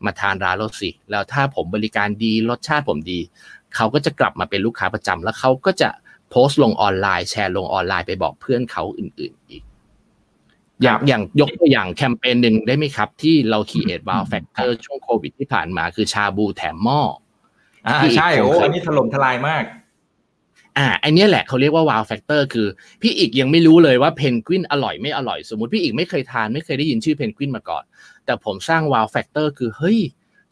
[0.05, 3.19] มาทานร้านเราสิ แล้วถ้าผมบริการดีรสชาติผมดี
[3.75, 5.89] เขาก็จะกลับมาเป็นลูกค้าประจำแล้วเขาก็จะ
[6.29, 9.63] โพสต์ลงออนไลน์แชร์ลงออนไลน์ไปบอกเพื่อนเขาอื่น ๆ อีก
[10.83, 17.01] อย่างอย่างยกตัวอย่างแคมเปญหนึ่งได้ไหมครับ ที่เรา create wow factor ช่วงโควิดที่ผ่านมาคือชาบูแถมหม้อ
[17.87, 19.63] อ่าใช่โอ้อันนี้ถล่มทลายมาก
[20.77, 22.67] อ่าอันนี้แหละเขาเรียกว่า wow factor คือ
[23.01, 27.83] พี่อีกยังไม่รู้เลยว่าเพนกวินอร่อยไม่อร่อย สมมติพี่อีกไม่เคยทานไม่เคยได้ยินชื่อเพนกวินมาก่อน
[28.29, 29.99] แต่ผมสร้าง wow factor คือเฮ้ย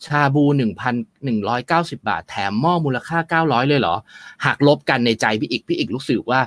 [0.05, 3.95] ชาบูหนึ่งพันหนึ่งร้อยเก้าสิบาท แถมหม้อมูลค่าเก้าร้อยเลยเหรอ
[4.45, 6.41] หากลบกันในใจพี่อีก พี่อีกรู้สึกว่า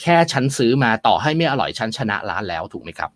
[0.00, 3.10] แค่ฉันซื้อมาต่อให้ไม่อร่อยฉันชนะร้านแล้วถูกไหมครับ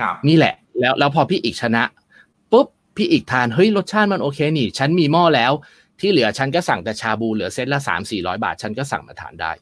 [0.00, 1.82] ครับ นี่แหละ แล้วแล้วพอพี่อีกชนะ
[2.52, 2.66] ปุ๊บ
[2.96, 5.52] พี่อีกทานเฮ้ยรสชาติมันโอเคนี่ ฉันมีหม้อแล้ว
[6.00, 9.52] ที่เหลือฉันก็สั่งแต่ชาบูเหลือเซตละสามสี่ร้อยบาท ฉันก็สั่งมาทานได้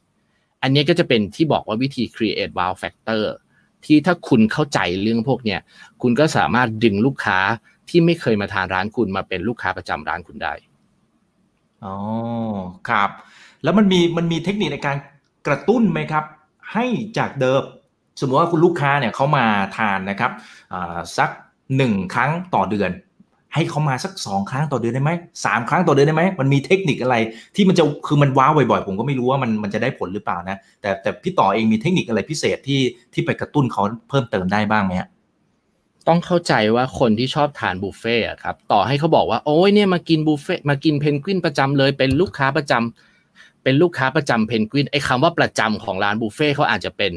[0.63, 3.23] อันนี้ก็จะเป็นที่บอกว่าวิธี create wow factor
[3.85, 5.59] ที่ถ้าคุณเข้าใจเรื่องพวกเนี้ย
[6.01, 7.39] คุณก็สามารถดึงลูกค้า
[7.89, 10.53] ที่ไม่เคยมาทานร้านคุณมาเป็นลูกค้าประจำร้านคุณได้
[11.85, 11.95] อ๋อ
[12.89, 13.09] ครับ
[13.63, 14.97] แล้วมันมีมันมีเทคนิคในการ
[15.47, 16.23] กระตุ้นไหมครับ
[16.73, 16.85] ให้
[17.17, 17.63] จากเดิม
[18.19, 19.45] สมมติว่าคุณลูกค้าเนี่ยเขามา
[19.77, 20.31] ทานนะครับ
[21.17, 21.29] สัก
[21.77, 22.91] หนึ่งครั้งต่อเดือน
[23.55, 25.11] ให้เขามาสักสองครั้งต่อเดือนได้ไหม
[25.45, 27.15] สามครั้งต่อเดือนได้ไหมมันมีเทคนิคอะไร
[27.55, 32.81] ที่มันจะคือมันว้าวบ่อยๆ ผมก็ไม่รู้ว่ามันมันจะได้ผลหรือเปล่านะ แต่แต่พี่ต่อเองมีเทคนิคอะไรพิเศษที่
[33.13, 35.09] ที่ไปกระตุ้นเขาเพิ่มเติมได้บ้างไหมฮะ
[36.07, 47.13] ต้องเข้าใจว่าคนที่ชอบทานบุฟเฟ่ครับต่อให้เขาบอกว่าโอ้ยเนี่ยมากินบุฟเฟ่มากินเพนกวินประจำเลยเป็นลูกค้าประจำเป็นลูกค้าประจำเพนกวินไอ้คำว่าประจำของร้านบุฟเฟ่เขาอาจจะเป็น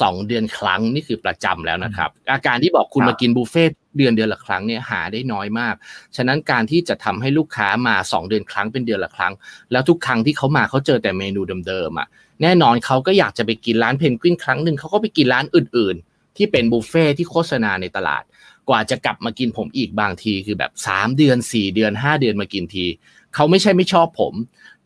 [0.00, 3.64] สองเดือนครั้งนี่คือประจำแล้วนะครับ อาการที่บอกคุณมากินบุฟเฟ่
[3.96, 5.74] เดือนเดือนละครั้งเนี่ยหาได้น้อยมาก
[6.16, 9.32] ฉะนั้นการที่จะทำให้ลูกค้ามาสองเดือนครั้งเป็นเดือนละครั้ง
[9.72, 12.08] แล้วทุกครั้งที่เขามาเขาเจอแต่เมนูเดิมๆอะ
[12.42, 18.22] แน่นอนเขาก็อยากจะไปกินร้านเพนกวินครั้งหนึ่งเขาก็ไปกินร้านอื่นๆ ที่เป็นบุฟเฟ่ที่โฆษณาในตลาด
[18.68, 22.86] กว่าจะกลับมากินผมอีกบางทีคือแบบ 3 เดือน 4 เดือน 5 เดือนมากินที
[23.34, 24.34] เขาไม่ใช่ไม่ชอบผม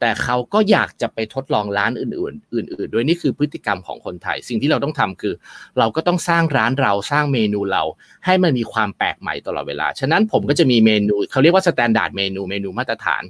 [0.05, 5.35] แต่เขาก็อยากจะไปทดลองร้านอื่น ๆ อื่น ๆ ด้วยนี่คือพฤติกรรมของคนไทย สิ่งที่เราต้องทำคือ
[5.79, 7.83] เราก็ต้องสร้างร้านเราสร้างเมนูเรา
[8.27, 13.23] ให้มันมีความแปลกใหม่ตลอดเวลา ฉะนั้นผมก็จะมีเมนูเขาเรียกว่า standard menu เมนูมาตรฐาน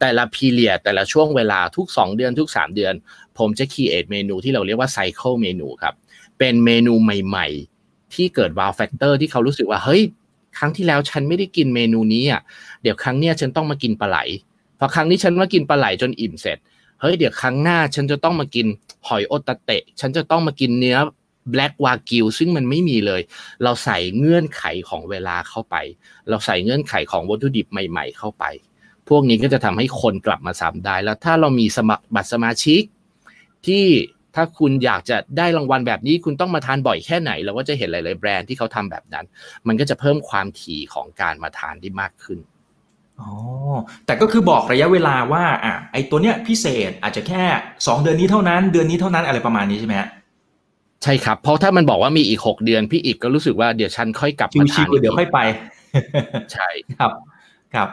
[0.00, 2.94] แต่ละ period แต่ละช่วงเวลาทุก 2 เดือนทุก 3 เดือน
[3.38, 5.94] ผมจะ create เมนูที่เราเรียกว่า cycle menu ครับ
[6.38, 7.46] เป็นเมนูใหม่
[7.82, 10.02] ๆ ที่เกิด wow factor ที่เขารู้สึกว่าเฮ้ย
[10.58, 12.40] ครั้งที่แล้วฉันไม่ได้กินเมนูนี้อะ
[12.82, 14.18] เดี๋ยวครั้งเนี้ยฉันต้องมากินปลาไหล
[14.78, 16.58] พอครั้งนี้ฉันมากินปลาไหลจนอิ่มเสร็จ
[17.00, 18.66] เฮ้ยเดี๋ยวครั้งหน้าฉันจะต้องมากิน
[19.08, 20.98] หอยโฮตาเตะ ฉันจะต้องมากินเนื้อ
[21.50, 23.20] black วากิวซึ่งมันไม่มีเลย
[23.62, 25.76] เราใส่เงื่อนไขของเวลาเข้าไป
[26.28, 28.44] เราใส่เงื่อนไขของวัตถุดิบใหม่ ๆ เข้าไป
[29.08, 32.82] พวกนี้ก็จะทำให้คนกลับมาซ้ำได้ แล้วถ้าเรามีสมัครบัตรสมาชิก
[33.66, 33.84] ที่
[34.34, 39.26] ถ้าคุณอยากจะได้รางวัลแบบนี้ คุณต้องมาทานบ่อยแค่ไหน เราก็จะเห็นหลาย ๆ แบรนด์ที่เขาทำแบบนั้น
[39.66, 42.38] มันก็จะเพิ่มความถี่ของการมาทานได้มากขึ้น
[43.20, 43.30] อ๋อ
[44.06, 47.42] แต่ก็คือบอกระยะเวลาว่าอะไอตัวเนี้ยพิเศษอาจจะแค่
[47.86, 49.94] สองเดือนนี้เท่านั้น เดือนนี้เท่านั้นอะไรประมาณนี้ใช่ไหม
[51.02, 55.40] ใช่ครับ เพราะถ้ามันบอกว่ามีอีกหกเดือนพี่อีกก็รู้สึกว่าเดี๋ยวฉันค่อยกลับมาทานเดี๋ยวค่อยไป
[56.52, 57.10] ใช่ครับ
[57.74, 57.88] ครับ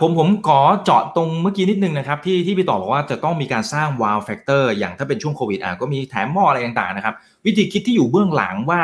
[0.00, 7.14] ผมผมขอเจาะตรงเมื่อกี้นิดนึงนะครับที่ที่พี่ต่อบอกว่าจะต้องมีการสร้าง wow factor อย่างถ้าเป็นช่วงโควิดอะก็มีแถมหม้ออะไรต่างๆนะครับ
[7.46, 8.80] วิธีคิดที่อยู่เบื้องหลังว่า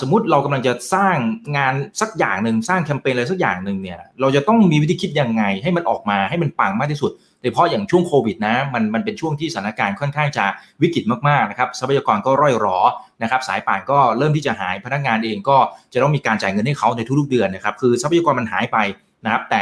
[0.00, 1.16] สมมุติเรากำลังจะสร้าง
[1.56, 7.10] งานสักอย่างหนึ่งสร้างแคมเปญอะไรสักอย่างหนึ่งเนี่ยเราจะต้องมีวิธีคิดยังไงให้มันออกมาให้มันปังมากที่สุด
[7.40, 10.44] โดยเฉพาะอย่างช่วงโควิดนะมันมันเป็นช่วงที่สถานการณ์ค่อนข้างจะ
[10.82, 12.78] วิกฤตมากๆนะครับทรัพยากรก็ร่อยหรอ
[13.22, 15.56] นะครับสายป่านก็เริ่มที่จะหายพนักงานเองก็
[15.92, 18.78] จะต้องมีการจ่ายเงินให้เขาในทุกๆเดือนนะครับคือทรัพยากรมันหายไป
[19.24, 19.60] นะครับ แต่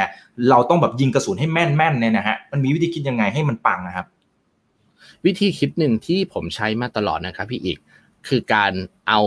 [0.50, 4.06] เราต้องแบบยิงกระสุนให้แม่นแม่นเนี่ยนะฮะมันมีวิธีคิดยังไงให้มันปังนะครับ
[5.26, 7.78] วิธีคิดหนึ่งที่ผมใช้มาตลอดนะครับพี่อีก
[8.28, 8.72] คือการ
[9.08, 9.20] เอา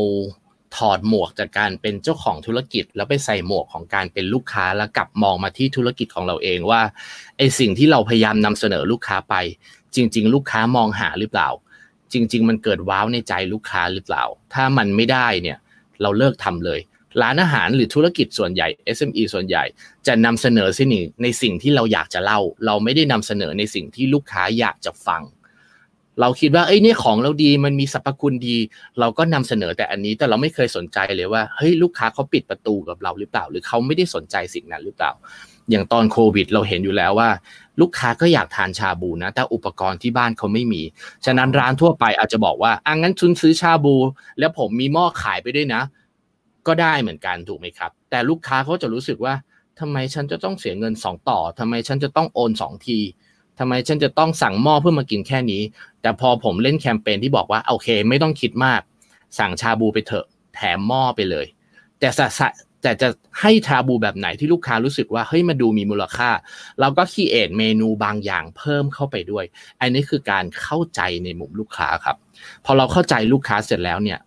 [0.76, 6.82] ถอดหมวกจากการเป็นเจ้าของธุรกิจ แล้วไปใส่หมวกของการเป็นลูกค้าแล้วกลับมองมาที่ธุรกิจของเราเองว่า
[7.38, 9.36] ไอสิ่งที่เราพยายามนำเสนอลูกค้าไป
[9.96, 11.50] จริง ๆ ลูกค้ามองหาหรือเปล่า
[12.14, 15.58] จริง ๆ มันเกิดว้าวในใจลูกค้าหรือเปล่า ถ้ามันไม่ได้เนี่ย
[16.02, 16.80] เราเลิกทำเลย
[17.22, 18.68] ร้านอาหารหรือธุรกิจส่วนใหญ่
[18.98, 19.64] SME ส่วนใหญ่
[20.08, 25.22] จะนำเสนอสิ่งในสิ่งที่เราอยากจะเล่า เราไม่ได้นำเสนอในสิ่งที่ลูกค้าอยากจะฟัง
[26.22, 28.58] เราคิดว่าเอ้ยนี่ของเราดีมันมีสรรพคุณดี
[29.00, 35.12] เราก็นำเสนอแต่อันนี้แต่เราไม่เคยสนใจเลยว่าเฮ้ยลูกค้าเขาปิดประตูกับเราหรือเปล่า หรือเขาไม่ได้สนใจสิ่งนั้นหรือเปล่า
[35.70, 37.30] อย่างตอนโควิด เราเห็นอยู่แล้วว่า
[37.82, 40.82] ลูกค้าก็อยากทานชาบูนะแต่อุปกรณ์ที่บ้านเขาไม่มี
[41.26, 43.96] ฉะนั้นร้านทั่วไปอาจจะบอกว่าอะงั้นคุณซื้อชาบู
[44.40, 45.82] แล้วผมมีหม้อขายไปด้วยนะ
[46.68, 49.34] ก็ได้เหมือนกันถูกไหมครับ แต่ลูกค้าเขาจะรู้สึกว่า
[49.80, 53.00] ทำไมฉันจะต้องเสียเงินสองต่อทำไมฉันจะต้องโอนสองที
[53.60, 55.62] ทำไมฉันจะต้องสั่งหม้อเพื่อมากินแค่นี้
[56.02, 58.82] แต่พอผมเล่นแคมเปญที่บอกว่าโอเค ไม่ต้องคิดมาก
[59.40, 61.46] สั่งชาบูไปเถอะ แถมหม้อไปเลย
[62.00, 62.10] แต่
[62.84, 63.08] แต่จะ
[63.42, 66.30] ให้ชาบูแบบไหนที่ลูกค้ารู้สึกว่าเฮ้ยมาดูมีมูลค่า
[66.80, 69.46] เราก็คีเอทเมนูบางอย่างเพิ่มเข้าไปด้วย
[69.82, 72.16] อันนี้คือการเข้าใจในมุมลูกค้าครับ
[72.66, 74.20] พอเราเข้าใจลูกค้าเสร็จแล้วเนี่ย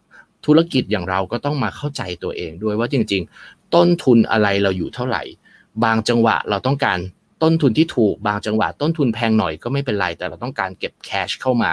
[0.46, 5.22] ธุรกิจอย่างเราก็ต้องมาเข้าใจตัวเองด้วยว่าจริง ๆ ต้นทุนอะไรเราอยู่เท่าไหร่
[5.84, 6.98] บางจังหวะเราต้องการ
[7.42, 11.72] ต้นทุนที่ถูกบางจังหวะต้นทุนแพงหน่อยก็ไม่เป็นไร แต่เราต้องการเก็บแคชเข้ามา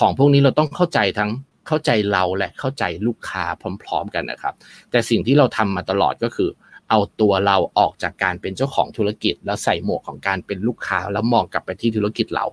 [0.00, 1.30] ของพวกนี้เราต้องเข้าใจทั้ง
[1.68, 3.44] เข้าใจเราและเข้าใจลูกค้า
[3.82, 4.54] พร้อม ๆ กันนะครับ
[4.90, 6.50] แต่สิ่งที่เราทำมาตลอดก็คือ
[6.90, 12.44] เอาตัวเราออกจากการเป็นเจ้าของธุรกิจ แล้วใส่หมวกของการเป็นลูกค้าแล้วมองกลับไปที่ธุรกิจเรา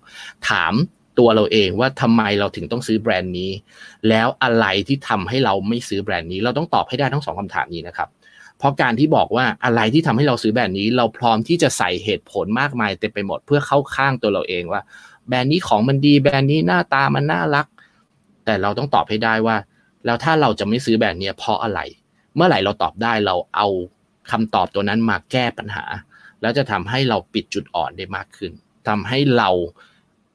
[0.49, 0.73] ถาม
[1.19, 3.51] ตัวเราเองว่าทำไมเราถึงต้องซื้อแบรนด์นี้
[4.09, 8.09] แล้วอะไรที่ทำให้เราไม่ซื้อแบรนด์นี้ เราต้องตอบให้ได้ทั้งสองคำถามนี้นะครับ
[8.61, 14.81] เพราะการที่บอกว่าอะไรที่ทำให้เราซื้อแบรนด์นี้ เราพร้อมที่จะใส่เหตุผลมากมายเต็มไปหมดเพื่อเข้าข้างตัวเราเองว่า
[15.27, 17.67] แบรนด์นี้ของมันดีแบรนด์นี้หน้าตามันน่ารัก
[18.45, 19.55] แต่เราต้องตอบให้ได้ว่า
[20.05, 21.79] แล้วถ้าเราจะไม่ซื้อแบรนด์นี้เพราะอะไร
[22.35, 23.67] เมื่อไหร่เราตอบได้เราเอา
[24.31, 25.85] คำตอบตัวนั้นมาแก้ปัญหา
[26.41, 28.51] แล้วจะทำให้เราปิดจุดอ่อนได้มากขึ้น
[28.87, 29.49] ทำให้เรา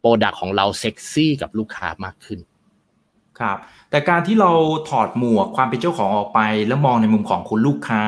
[0.00, 2.40] โปรดักของเราเซ็กซี่กับลูกค้ามากขึ้น
[3.40, 3.56] ครับ
[3.90, 4.50] แต่การที่เรา
[4.88, 8.02] ถอดหมวกความเป็นเจ้าของออกไป แล้วมองในมุมของคุณลูกค้า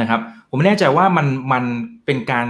[0.00, 1.64] นะครับ ผมไม่แน่ใจว่ามันมัน
[2.06, 2.46] เป็นการ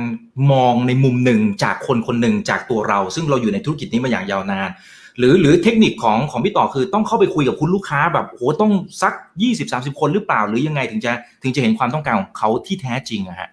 [0.53, 4.71] มองในมุมหนึ่งจากคนคนหนึ่งจากตัวเรา ซึ่งเราอยู่ในธุรกิจนี้มาอย่างยาวนาน
[5.19, 8.73] หรือหรือเทคนิคของของพี่ต่อคือต้องเข้าไปคุยกับคุณลูกค้าแบบโหต้อง
[9.03, 9.13] สัก
[9.43, 11.13] ยี่สิบสาสิบคนหรือเปล่า หรือยังไงถึงจะ
[11.43, 13.49] ถึงจะเห็นความต้องการของเขาที่แท้จริงอะฮะ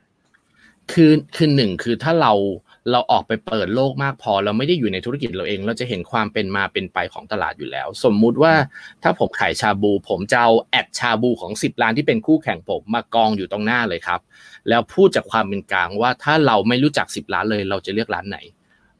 [0.92, 2.34] คือคือหนึ่งคือถ้าเรา
[2.92, 8.54] เราออกไปเปิดโลกมากพอ เราไม่ได้อยู่ในธุรกิจเราเอง เราจะเห็นความเป็นมาเป็นไปของตลาดอยู่แล้ว สมมุติว่า
[9.04, 14.20] ถ้าผมขายชาบู ผมจะเอาแอดชาบูของ 10ร้านที่เป็นคู่แข่งผมมากองอยู่ตรงหน้าเลยครับ
[14.70, 18.38] แล้วพูดจากความเป็นกลางว่าถ้าเราไม่รู้จัก 10ร้านเลย เราจะเลือกร้านไหน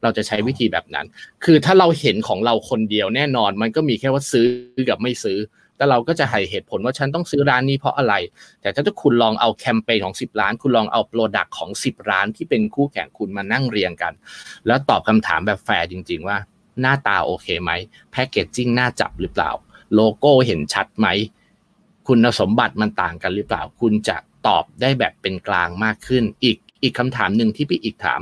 [0.02, 1.06] เราจะใช้วิธีแบบนั้น
[1.44, 4.46] คือถ้าเราเห็นของเราคนเดียวแน่นอน มันก็มีแค่ว่าซื้อ
[4.88, 5.38] กับไม่ซื้อ
[5.82, 8.14] แต่เราก็จะให้เหตุผลว่าฉันต้องซื้อร้านนี้เพราะอะไร
[8.60, 14.12] แต่ถ้าคุณลองเอาแคมเปญของ 10ร้าน คุณลองเอา product ของ 10 ร้านที่เป็นคู่แข่งคุณมานั่งเรียงกัน
[14.66, 16.36] แล้วตอบคำถามแบบแฟร์จริง ๆ ว่า
[16.80, 17.70] หน้าตาโอเคไหม
[18.10, 19.50] packaging น่าจับหรือเปล่า
[19.94, 21.06] โลโก้เห็นชัดไหม
[22.08, 24.16] คุณสมบัติมันต่างกันหรือเปล่า คุณจะ
[24.46, 28.20] ตอบได้แบบเป็นกลางมากขึ้น อีกอีกคำถามหนึ่งที่พี่อีกถาม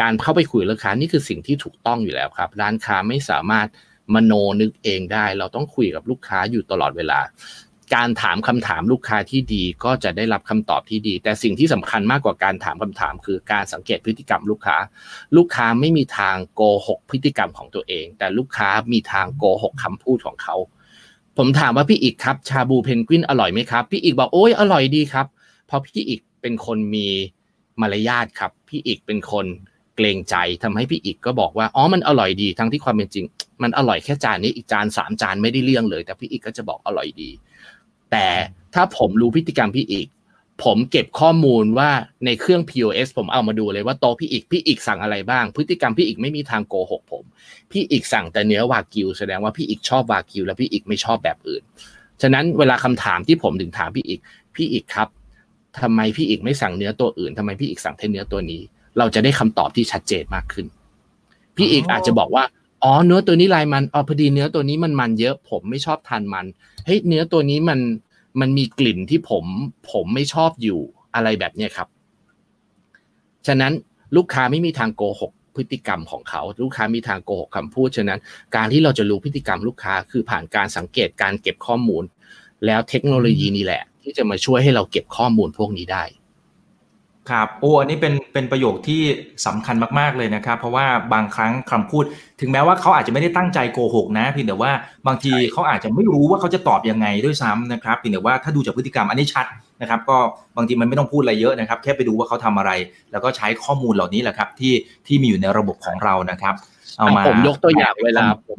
[0.00, 3.68] การเข้าไปคุยลูกค้านี่คือสิ่งที่ถูกต้องอยู่แล้วครับ ร้านค้าไม่สามารถ
[4.14, 7.20] มโนนึกเองได้ เราต้องคุยกับลูกค้าอยู่ตลอดเวลา
[7.94, 14.76] การถามคำถามลูกค้าที่ดีก็จะได้รับคำตอบที่ดี แต่สิ่งที่สำคัญมากกว่าการถามคำถาม คือการสังเกตพฤติกรรมลูกค้า
[15.36, 20.56] ลูกค้าไม่มีทางโกหกพฤติกรรมของตัวเอง แต่ลูกค้ามีทางโกหกคำพูดของเขา
[21.38, 25.26] ผมถามว่าพี่อีกครับชาบูเพนกวินอร่อยไหมครับ พี่อีกบอกโอ้ยอร่อยดีครับ
[25.66, 27.08] เพราะพี่อีกเป็นคนมี
[27.80, 29.46] มารยาทครับ พี่อีกเป็นคน
[29.96, 33.26] เกรงใจทำให้พี่อีกก็บอกว่าอ๋อมันอร่อยดีทั้งที่ความเป็นจริง
[33.62, 37.30] มันอร่อยแค่จานนี้อีกจานสามจานไม่ได้เลี่ยงเลย แต่พี่อีกก็จะบอกอร่อยดี
[38.10, 38.26] แต่
[38.74, 40.08] ถ้าผมรู้พฤติกรรมพี่อีก
[40.64, 41.90] ผมเก็บข้อมูลว่า
[42.24, 47.24] ในเครื่อง POS ผมเอามาดูเลยว่าโตพี่อีกพี่อีกสั่งอะไรบ้าง พฤติกรรมพี่อีกไม่มีทางโกหกผม
[47.72, 51.62] พี่อีกสั่งแต่เนื้อวากิวแสดงว่าพี่อีกชอบวากิว แล้วพี่อีกไม่ชอบแบบอื่น
[52.22, 54.20] ฉะนั้นเวลาคำถามที่ผมถึงถามพี่อีก
[54.56, 55.08] พี่อีกครับ
[55.80, 58.62] ทำไมพี่อีกไม่สั่งเนื้อตัวอื่นทำไมพี่อีกสั่งแค่เนื้อตัวนี้
[58.98, 60.66] เราจะได้คำตอบที่ชัดเจนมากขึ้น
[61.56, 62.44] พี่อีกอาจจะบอกว่า
[62.82, 66.46] อ๋อเนื้อตัวนี้ลายมันอ๋อพอดีเนื้อตัวนี้มันมันเยอะผมไม่ชอบทานมัน
[66.86, 67.80] เฮ้ยเนื้อตัวนี้มัน
[68.40, 69.44] มันมีกลิ่นที่ผม
[69.92, 70.80] ผมไม่ชอบอยู่
[71.14, 71.88] อะไรแบบนี้ครับ
[73.46, 73.72] ฉะนั้น
[74.16, 78.20] ลูกค้าไม่มีทางโกหกพฤติกรรมของเขา ลูกค้ามีทางโกหกคำพูดฉะนั้น
[78.56, 82.04] การที่เราจะรู้พฤติกรรมลูกค้าคือผ่านการสังเกตการเก็บข้อมูล
[82.66, 86.04] แล้วเทคโนโลยีนี่แหละ ที่จะมาช่วยให้เราเก็บข้อมูลพวกนี้ได้
[87.30, 89.02] ครับโอ้อันนี้เป็นเป็นประโยคที่
[89.46, 92.04] สำคัญมากๆเลยนะครับ เพราะว่าบางครั้งคำพูด
[92.40, 94.70] ถึงแม้ว่าเขาอาจจะไม่ได้ตั้งใจโกหกนะเพียงแต่ว่า
[95.06, 99.46] บางทีเขาอาจจะไม่รู้ว่าเขาจะตอบยังไงด้วยซ้ำนะครับเพียงแต่ว่าถ้าดูจากพฤติกรรมอันนี้ชัด
[99.80, 100.18] นะครับ ก็
[100.56, 102.70] บางทีมันไม่ต้องพูดอะไรเยอะนะครับ แค่ไปดูว่าเขาทำอะไร
[103.12, 104.74] แล้วก็ใช้ข้อมูลเหล่านี้แหละครับ ที่
[105.06, 106.54] ที่มีอยู่ในระบบของเรานะครับ
[106.98, 108.58] เอามาผมยกตัวอย่างเวลาผม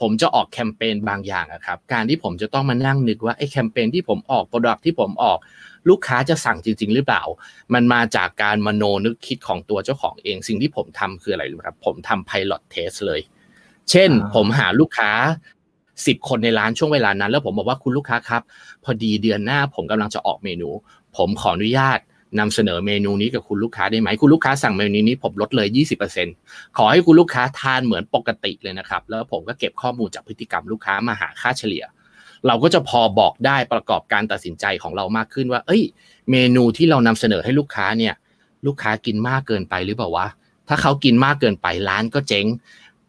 [0.00, 5.38] ผมจะออกแคมเปญบางอย่างอะครับ การที่ผมจะต้องมานั่งนึกว่าไอ้แคมเปญที่ผมออกโปรดักที่ผมออก
[5.88, 7.22] ลูกค้าจะสั่งจริง ๆ หรือเปล่า
[7.74, 13.20] มันมาจากการมโนนึกคิดของตัวเจ้าของเอง สิ่งที่ผมทำคืออะไรรู้ไหมครับ ผมทำ pilot test เลย
[13.90, 15.10] เช่น ผมหาลูกค้า
[16.06, 18.42] สิบคนในร้านช่วงเวลานั้น แล้วผมบอกว่าคุณลูกค้าครับ
[18.84, 20.70] พอดีเดือนหน้าผมกำลังจะออกเมนู
[21.16, 21.98] ผมขออนุญาต
[22.40, 25.68] นำเสนอเมนูนี้กับคุณลูกค้าได้ไหม คุณลูกค้าสั่งเมนูนี้ผมลดเลย
[26.22, 31.84] 20%ขอให้คุณลูกค้าทานเหมือนปกติเลยนะครับ แล้วผมก็เก็บข้อมูลจากพฤติกรรมลูกค้ามาหาค่าเฉลี่ย
[32.46, 35.82] เราก็จะพอบอกได้ประกอบการตัดสินใจของเรามากขึ้นว่า เอ้ย
[36.30, 38.14] เมนูที่เรานำเสนอให้ลูกค้าเนี่ย
[38.66, 40.26] ลูกค้ากินมากเกินไปหรือเปล่าวะ
[40.68, 42.46] ถ้าเขากินมากเกินไปร้านก็เจ๊ง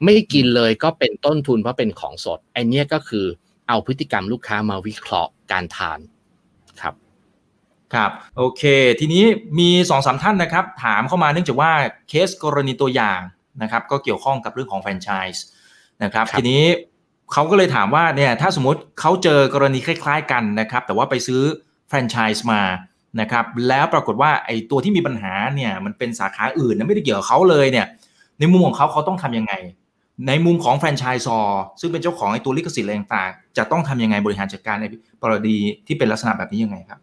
[0.04, 3.26] ไม่กินเลยก็เป็นต้นทุนเพราะเป็นของสดไอเนี้ยก็คือ
[3.68, 6.00] เอาพฤติกรรมลูกค้ามาวิเคราะห์การทาน
[6.82, 6.94] ครับ
[7.94, 8.64] ครับโอเค
[9.00, 9.24] ทีนี้
[9.60, 11.72] มีสองสามท่านนะครับ ถามเข้ามาเนื่องจากว่า
[12.10, 13.20] เคสกรณีตัวอย่าง
[13.62, 15.46] นะครับ ก็เกี่ยวข้องกับเรื่องของแฟรนไชส์
[16.04, 16.64] นะครับครับทีนี้
[17.34, 21.42] เขาก็เลยถามว่าเนี่ยถ้าสมมติเขาเจอกรณีคล้าย ๆ กันนะครับ แต่ว่าไปซื้อ
[21.88, 22.62] แฟรนไชส์มา
[23.22, 27.88] นะครับแล้วปรากฏว่าไอ้ตัวที่มีปัญหาเนี่ยมันเป็นสาขาอื่นนะไม่ได้เกี่ยวกับเขาเลยเนี่ย
[28.40, 29.54] ในมุมของเขาเขาต้องทำยังไง
[30.28, 34.86] ในมุมของแฟรนไชส์ซอร์ซึ่งเป็นเจ้าของไอ้ตัวลิขสิทธิ์อะไรต่างๆจะต้องทำยังไงบริหารจัดการใน
[35.24, 35.56] กรณี
[35.88, 37.00] ที่เป็นลักษณะแบบนี้ยังไงครับ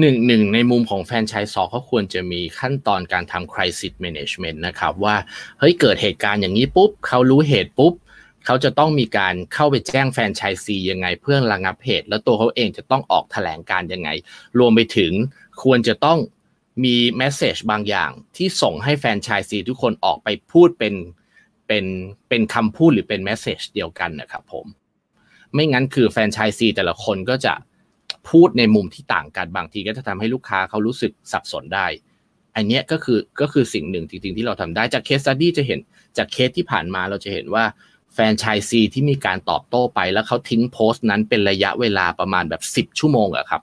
[0.00, 5.16] หนึ่งหนึ่งในมุมของแฟรนไชส์ซอเขาควรจะมีขั้นตอนการทำ crisis management นะครับว่า
[5.58, 7.92] เฮ้ยเกิดเหตุการณ์อย่างนี้ปุ๊บเขารู้เหตุปุ๊บ
[8.46, 14.10] เขาจะต้องมีการเข้าไปแจ้งแฟนชส์ซียังไง เพื่อระงับเหตุแล้วตัวเขาเองจะต้องออกแถลงการยังไง
[14.58, 15.12] รวมไปถึง
[15.62, 16.18] ควรจะต้อง
[16.84, 20.94] มี message บางอย่างที่ส่งให้แฟนชส์ซีทุกคนออกไปพูดเป็น
[21.66, 21.84] เป็น
[22.28, 24.66] เป็นคำพูดหรือเป็น message เดียวกันนะครับผม
[25.54, 27.54] ไม่งั้นคือแฟนชส์ซีแต่ละคนก็จะ
[28.30, 31.86] พูดในมุมที่ต่างกันบางทีก็จะทำให้ลูกค้าเขารู้สึกสับสนได้
[32.56, 35.80] อันนี้ก็คือก็คือสิ่งหนึ่งจริงๆที่เราทำได้จาก case study จะเห็น
[36.18, 37.64] จากเคสที่ผ่านมาเราจะเห็นว่า
[38.16, 42.62] แฟนชส์ซีที่มีการตอบโต้ไป แล้วเขาทิ้งโพสต์นั้นเป็นระยะเวลาประมาณแบบ
[42.92, 43.62] 10 ชั่วโมงอะครับ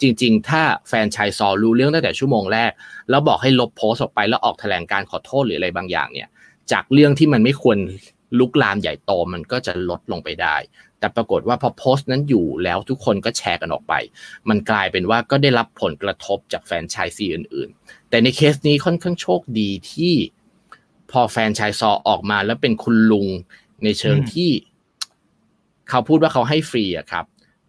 [0.00, 2.72] จริง ๆ ถ้าแฟนชายซอรู้เรื่องตั้งแต่ชั่วโมงแรก
[3.10, 6.28] แล้วบอกให้ลบโพสต์ออกไปแล้วออกแถลงการขอโทษหรืออะไรบางอย่างเนี่ย
[6.72, 7.78] จากเรื่องที่มันไม่ควร
[8.38, 10.56] ลุกลามใหญ่โตมันก็จะลดลงไปได้
[10.98, 13.94] แต่ปรากฏว่าพอโพสต์นั้นอยู่แล้วทุกคนก็แชร์กันออกไป
[14.48, 20.14] มันกลายเป็นว่าก็ได้รับผลกระทบจากแฟนชายซีอื่น ๆ แต่ในเคสนี้ค่อนข้างโชคดีที่
[21.10, 23.26] พอแฟนชายซอออกมาแล้วเป็นคุณลุง
[23.84, 24.50] ในเชิงอืมที่
[25.90, 27.24] เขาพูดว่าเขาให้ฟรีอะครับ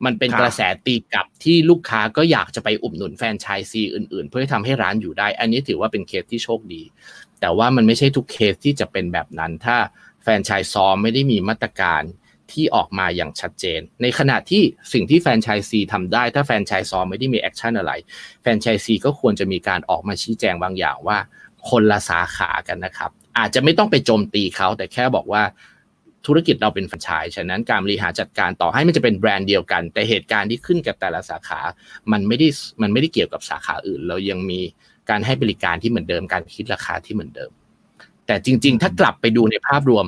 [0.05, 6.82] มันเป็นครับกระแสตีกลับที่ลูกค้าก็อยากจะไปอุดหนุนแฟรนไชส์ซีอื่นๆ เพื่อให้ทำให้ร้านอยู่ได้ อันนี้ถือว่าเป็นเคสที่โชคดี
[7.41, 9.78] แต่ว่ามันไม่ใช่ทุกเคสที่จะเป็นแบบนั้น ถ้า
[10.24, 12.03] franchisor ไม่ได้มีมาตรการ
[12.51, 17.91] ที่ออกมาอย่างชัดเจน ในขณะที่สิ่งที่แฟรนไชส์ซีทำได้ ถ้า franchisor ไม่ได้มี action อะไร
[18.41, 21.18] แฟรนไชส์ซีก็ควรจะมีการออกมาชี้แจงบางอย่างว่า
[21.70, 25.43] คนละสาขากันนะครับ อาจจะไม่ต้องไปโจมตีเขาแต่แค่บอกว่า
[26.28, 31.61] ธุรกิจเราเป็นแฟรนไชส์ฉะนั้นการบริหารจัดการต่อให้มันจะเป็นแบรนด์เดียวกัน แต่เหตุการณ์ที่ขึ้นกับแต่ละสาขา
[32.11, 32.47] มันไม่ได้
[32.82, 34.59] มันไม่ได้เกี่ยวกับสาขาอื่น เรายังมี
[35.09, 37.51] การให้บริการที่เหมือนเดิมการคิดราคาที่เหมือนเดิม
[38.28, 40.05] แต่จริง ๆ ถ้ากลับไปดูในภาพรวม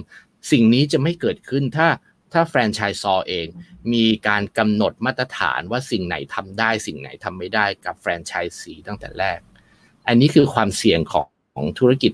[0.52, 1.88] สิ่งนี้จะไม่เกิดขึ้นถ้า
[2.34, 3.48] ถ้าแฟรนไชส์ซอเอง
[3.94, 9.40] มีการกำหนดมาตรฐานว่าสิ่งไหนทำได้ สิ่งไหนทำไม่ได้กับแฟรนไชส์ซีตั้งแต่แรก
[10.08, 12.12] อันนี้คือความเสี่ยงของของธุรกิจ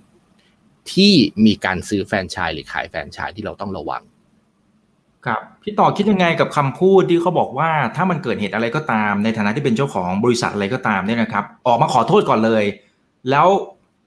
[0.94, 1.14] ที่
[1.46, 4.02] มีการซื้อแฟรนไชส์หรือขายแฟรนไชส์ที่เราต้องระวัง
[5.26, 12.64] ครับพี่ต่อคิดยังไงกับคำพูดที่เขาบอกว่าถ้ามันเกิดเหตุอะไรก็ตาม ในฐานะที่เป็นเจ้าของบริษัทอะไรก็ตามเนี่ยนะครับ ออกมาขอโทษก่อนเลย
[13.30, 13.48] แล้ว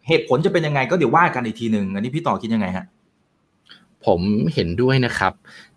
[0.08, 2.86] เหตุผลจะเป็นยังไงก็เดี๋ยวว่ากันอีกทีหนึ่งอันนี้พี่ต่อคิดยังไงฮะ
[4.06, 4.20] ผม
[4.54, 5.32] เห็นด้วยนะครับ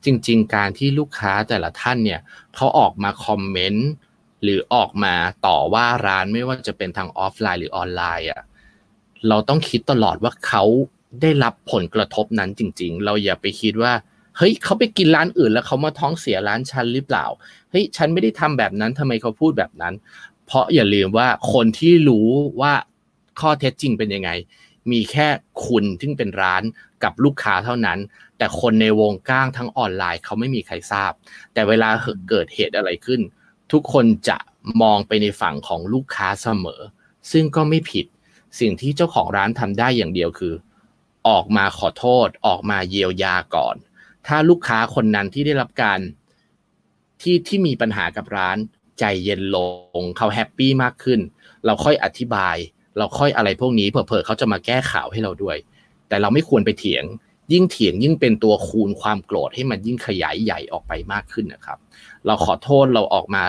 [0.06, 2.20] จริง ๆ การที่ลูกค้าแต่ละท่านเนี่ย
[2.56, 3.90] เขาออกมาคอมเมนต์
[4.44, 8.42] หรือออกมาต่อว่าร้านไม่ว่าจะเป็นทางออฟไลน์หรือออนไลน์อะ
[9.30, 10.64] เราต้องคิดตลอดว่าเขา
[11.22, 13.94] ได้รับผลกระทบนั้นจริง ๆ เราอย่าไปคิดว่า
[14.38, 17.26] เฮ้ยเขาไปกินร้านอื่นแล้วเขามาท้องเสียร้านฉันหรือเปล่า
[17.72, 19.94] เฮ้ยฉันไม่ได้ทำแบบนั้นทำไมเขาพูดแบบนั้น
[20.46, 22.30] เพราะอย่าลืมว่าคนที่รู้
[22.62, 22.74] ว่า
[23.40, 24.30] ข้อเท็จจริงเป็นยังไง
[24.92, 25.28] มีแค่
[25.66, 26.64] คุณที่เป็นร้าน
[27.04, 28.00] กับลูกค้าเท่านั้น
[28.38, 31.12] แต่คนในวงก้างทั้งออนไลน์เขาไม่มีใครทราบ
[31.54, 31.90] แต่เวลา
[32.30, 33.22] เกิดเหตุอะไรขึ้น
[33.72, 34.38] ทุกคนจะ
[34.82, 36.82] มองไปในฝั่งของลูกค้าเสมอ
[37.32, 38.06] ซึ่งก็ไม่ผิด
[38.60, 40.54] สิ่งที่เจ้าของร้านทำได้อย่างเดียวคือ
[41.28, 43.76] ออกมาขอโทษ ออกมาเยียวยาก่อน
[44.28, 46.00] ถ้าลูกค้าคนนั้นที่ได้รับการ
[47.22, 48.58] ที่ที่มีปัญหากับร้าน
[49.00, 49.58] ใจเย็นล
[50.00, 51.20] งเขาแฮปปี้มากขึ้น
[51.66, 52.56] เราค่อยอธิบาย
[52.98, 55.58] เราค่อยอะไรพวกนี้เผลอๆเขาจะมาแก้ข่าวให้เราด้วย
[56.08, 57.04] แต่เราไม่ควรไปเถียง
[57.54, 61.78] ยิ่งเถียงยิ่งเป็นตัวคูณความโกรธให้มันยิ่งขยายใหญ่ออกไปมากขึ้นนะครับ
[62.26, 63.44] เราขอโทษเราออกมา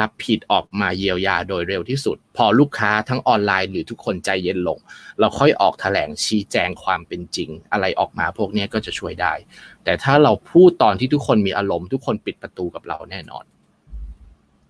[0.00, 4.78] รับผิดออกมาเยียวยาโดยเร็วที่สุด พอลูกค้าทั้งออนไลน์หรือทุกคนใจเย็นลง
[5.20, 9.32] เราค่อยออกแถลงชี้แจงความเป็นจริง อะไรออกมาพวกนี้ก็จะช่วยได้
[9.84, 13.44] แต่ถ้าเราพูดตอนที่ทุกคนมีอารมณ์ทุกคนปิดประตูกับเราแน่นอน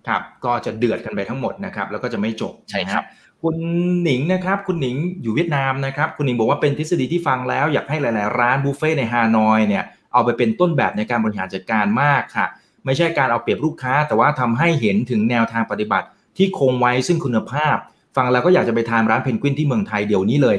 [0.07, 3.03] ครับก็จะเดือดกันไปทั้งหมดนะครับ แล้วก็จะไม่จบใช่ครับ
[3.43, 3.55] คุณ
[4.03, 12.47] หนิงนะครับ คุณหนิงอยู่เวียดนามนะครับ คุณหนิงบอกว่าเป็นทฤษฎีที่ฟังแล้ว อยากให้หลาย ๆ ร้านบุฟเฟ่ในฮานอยเนี่ยเอาไปเป็นต้นแบบในการบริหารจัดการมากค่ะ
[12.85, 16.07] ไม่ใช่การเอาเปรียบลูกค้า แต่ว่าทำให้เห็นถึงแนวทางปฏิบัติ
[16.37, 17.75] ที่คงไว้ซึ่งคุณภาพ
[18.15, 20.57] ฟังแล้วก็อยากจะไปทานร้านเพนกวินที่เมืองไทยเดี๋ยวนี้เลย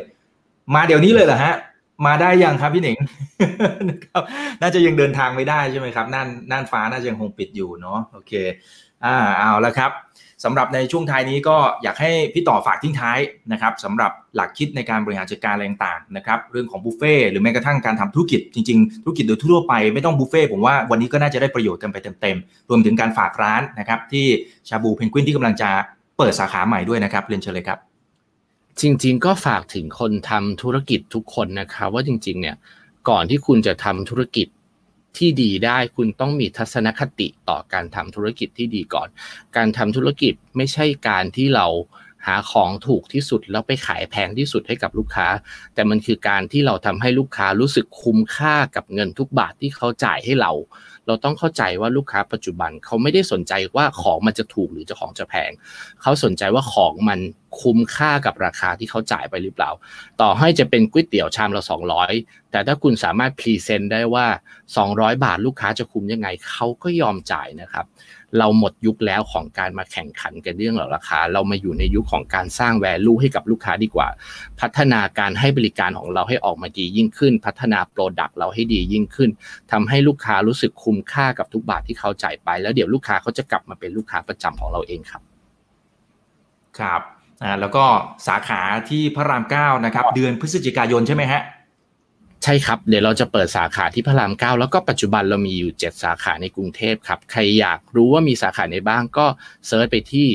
[0.75, 1.55] มาเดี๋ยวนี้เลยเหรอฮะ
[2.07, 2.97] มาได้ยังครับพี่หนิง
[3.89, 4.23] นะครับ
[4.63, 8.33] น่าจะยังเดินทางไม่ได้ใช่ไหมครับน่านน่านฟ้าน่าจะยังคงปิดอยู่เนาะโอเค
[9.05, 9.91] อ่าเอาแล้วครับ
[10.45, 13.19] สำหรับในช่วงท้ายนี้ก็อยากให้พี่ต่อฝากทิ้งท้าย
[13.53, 24.27] นะครับสำหรับหลักคิดในการบริหารจัดการอะไรต่างๆนะครับเรื่องของบุฟเฟ่หรือแม้กระทั่งการทำธุรกิจจริงๆ ธุรกิจโดยทั่วไปไม่ต้องบุฟเฟ่ผมว่าวันนี้ก็น่าจะได้ประโยชน์กันไปเต็มๆ รวมถึงการฝากร้านนะครับที่
[24.69, 25.71] ชาบูเพนกวินที่กำลังจะ
[26.19, 27.79] เปิดสาขาใหม่ด้วยนะครับเรียนเชิญเลยครับ
[28.81, 32.57] จริงๆ ก็ฝากถึงคนทำธุรกิจทุกคนนะครับว่าจริง ๆ เนี่ย
[33.09, 34.47] ก่อนที่คุณจะทำธุรกิจ
[35.19, 39.09] ที่ดีได้คุณต้องมีทัศนคติต่อการทำธุรกิจที่ดีก่อน
[39.57, 41.67] การทำธุรกิจไม่ใช่การที่เรา
[42.27, 45.29] หาของถูกที่สุดแล้วไปขายแพงที่สุดให้กับลูกค้า
[45.75, 50.53] แต่มันคือการที่เราทำให้ลูกค้ารู้สึกคุ้มค่ากับเงินทุกบาทที่เขาจ่ายให้เรา
[51.07, 55.51] เราต้องเข้าใจว่าลูกค้าปัจจุบันเขาไม่ได้สนใจว่าของมันจะถูกหรือจะของจะแพง
[56.03, 57.19] เขาสนใจว่าของมัน
[57.61, 59.71] คุ้มค่ากับราคาที่เขาจ่ายไปหรือเปล่า
[60.21, 61.63] ต่อให้จะเป็นก๋วยเตี๋ยวชามละ
[62.07, 64.27] 200 แต่ถ้าคุณสามารถ present ได้ว่า
[64.77, 67.85] 200 บาทลูกค้าจะคุ้มยังไงเขาก็ยอมจ่ายนะครับ
[68.39, 74.09] เราหมดยุคแล้วของการมาแข่งขันกันเรื่องเหล่าราคา เรามาอยู่ในยุคของการสร้าง value ให้กับลูกค้าดีกว่า
[74.61, 79.31] พัฒนาการให้บริการของเราให้ออกมาดียิ่งขึ้น พัฒนา product เราให้ดียิ่งขึ้น
[79.73, 85.23] ทำให้ลูกค้ารู้สึกคุ้มค่ากับทุกบาทที่เขาจ่ายไป แล้วเดี๋ยวลูกค้าเขาจะกลับมาเป็นลูกค้าประจำของเราเองครับ
[86.79, 87.03] ครับ
[87.43, 87.85] อ่าแล้วก็
[88.27, 91.43] สาขาที่พระรามเก้านะครับ เดือนพฤศจิกายนใช่ไหมฮะ
[92.45, 99.27] ใช่ครับ เดี๋ยวเราจะเปิดสาขาที่พระรามเก้าแล้วก็ปัจจุบันเรามีอยู่ 7 สาขาในกรุงเทพครับ ใครอยากรู้ว่ามีสาขาไหนบ้างก็
[99.67, 100.29] search ไปที่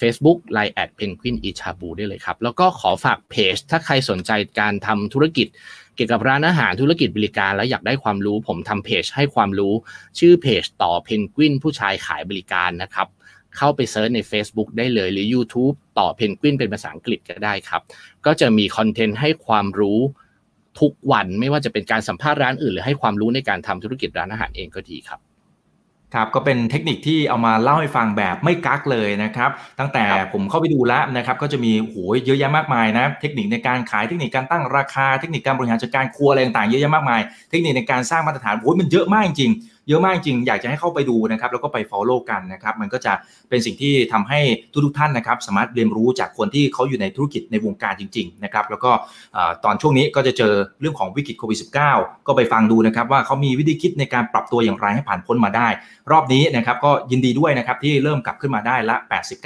[0.00, 4.30] Facebook Line แอดเพนกวินอีทชาบูได้เลยครับ แล้วก็ขอฝากเพจ ถ้าใครสนใจ
[4.60, 5.46] การทำธุรกิจ
[5.94, 9.74] เกี่ยวกับร้านอาหารธุรกิจบริการ แล้วอยากได้ความรู้ ผมทำเพจให้ความรู้
[10.18, 13.08] ชื่อเพจต่อเพนกวินผู้ชายขายบริการนะครับ
[13.56, 17.82] เข้าไป search ใน Facebook ได้เลยหรือ YouTube ต่อเพนกวินเป็นภาษาอังกฤษก็ได้ครับ
[18.26, 20.00] ก็จะมี content ให้ความรู้
[20.80, 25.20] ทุกวันไม่ว่าจะเป็นการสัมภาษณ์ร้านอื่น หรือให้ความรู้ในการทำธุรกิจร้านอาหารเองก็ดีครับ
[26.14, 37.20] ครับก็เป็นเทคนิคที่เอามาเล่าให้ฟังแบบไม่กักเลยนะครับ ตั้งแต่ครับผมเข้าไปดูแล้วนะครับก็จะมีโหยเยอะแยะมากมายนะเทคนิคในการขายเทคนิคการตั้งราคาเทคนิคการบริหารจัดการครัวอะไรต่างๆเยอะแยะมากมาย
[37.50, 43.12] เทคนิคในการสร้างมาตรฐานโอ้ยมันเยอะมากจริงๆ เยอะมากจริง อยากจะให้เข้าไปดูนะครับ แล้วก็ไป follow กันนะครับ มันก็จะ
[43.48, 44.40] เป็นสิ่งที่ทำให้
[44.84, 48.90] ทุกๆท่านนะครับ สามารถเรียนรู้จากคนที่เขาอยู่ในธุรกิจในวงการจริง ๆ นะครับ แล้วก็
[49.64, 51.58] ตอนช่วงนี้ก็จะเจอเรื่องของวิกฤตโควิด
[51.92, 55.68] -19 ก็ไปฟังดูนะครับ ว่าเขามีวิธีคิดในการปรับตัวอย่างไรให้ผ่านพ้นมาได้
[56.12, 58.96] รอบนี้นะครับก็ยินดีด้วยนะครับที่เริ่มกลับขึ้นมาได้ละ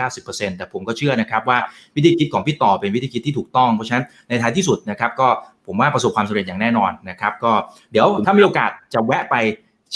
[0.05, 1.59] 80-90%แต่ผมก็เชื่อนะครับว่า
[1.97, 5.29] วิธีคิดของพี่ต่อเป็นวิธีคิดที่ถูกต้องเพราะฉะนั้นในท้ายที่สุดนะครับก็
[5.67, 7.53] ผมว่าประสบความสำเร็จอย่างแน่นอนนะครับ ก็
[7.93, 9.37] เดี๋ยวถ้ามีโอกาสจะแวะไป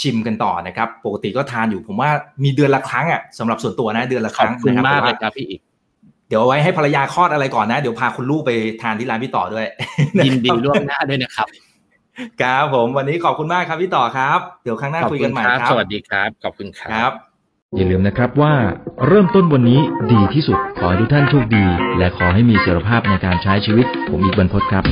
[0.01, 2.09] ชิมกันต่อนะครับ ปกติก็ทานอยู่ผมว่า
[2.43, 5.61] มีเดือนละครั้งอะสำหรับส่วนตัวนะเดือนละคขอบรั้งคุณนะครับมากแต่เลว่ายครับพี่อีก
[6.29, 9.65] เดี๋ยวเอาไว้ให้ภรรยาคลอดอะไรก่อนนะ เดี๋ยวพาคุณลูกไปทานที่ร้านพี่ต่อด้วย
[10.25, 11.47] ยินดีล่วงหน้าด้วยนะครับ
[12.41, 17.11] ครับผมวันนี้ขอบคุณมากครับพี่ต่อครับ เดี๋ยวครั้งหน้าขอบคุยคุกันณใหม่ครับครับ สวัสดีครับ ขอบคุณคครัรับบ
[17.77, 18.53] อย่าลืมนะครับว่า
[19.07, 19.79] เริ่มต้นวันนี้
[20.11, 21.65] ดีที่สุด ขอให้ทุกท่านโชคดี
[21.97, 24.83] และขอให้มีเสถียรภาพในการใช้ชีวิต ผมอีกบรรพตครับ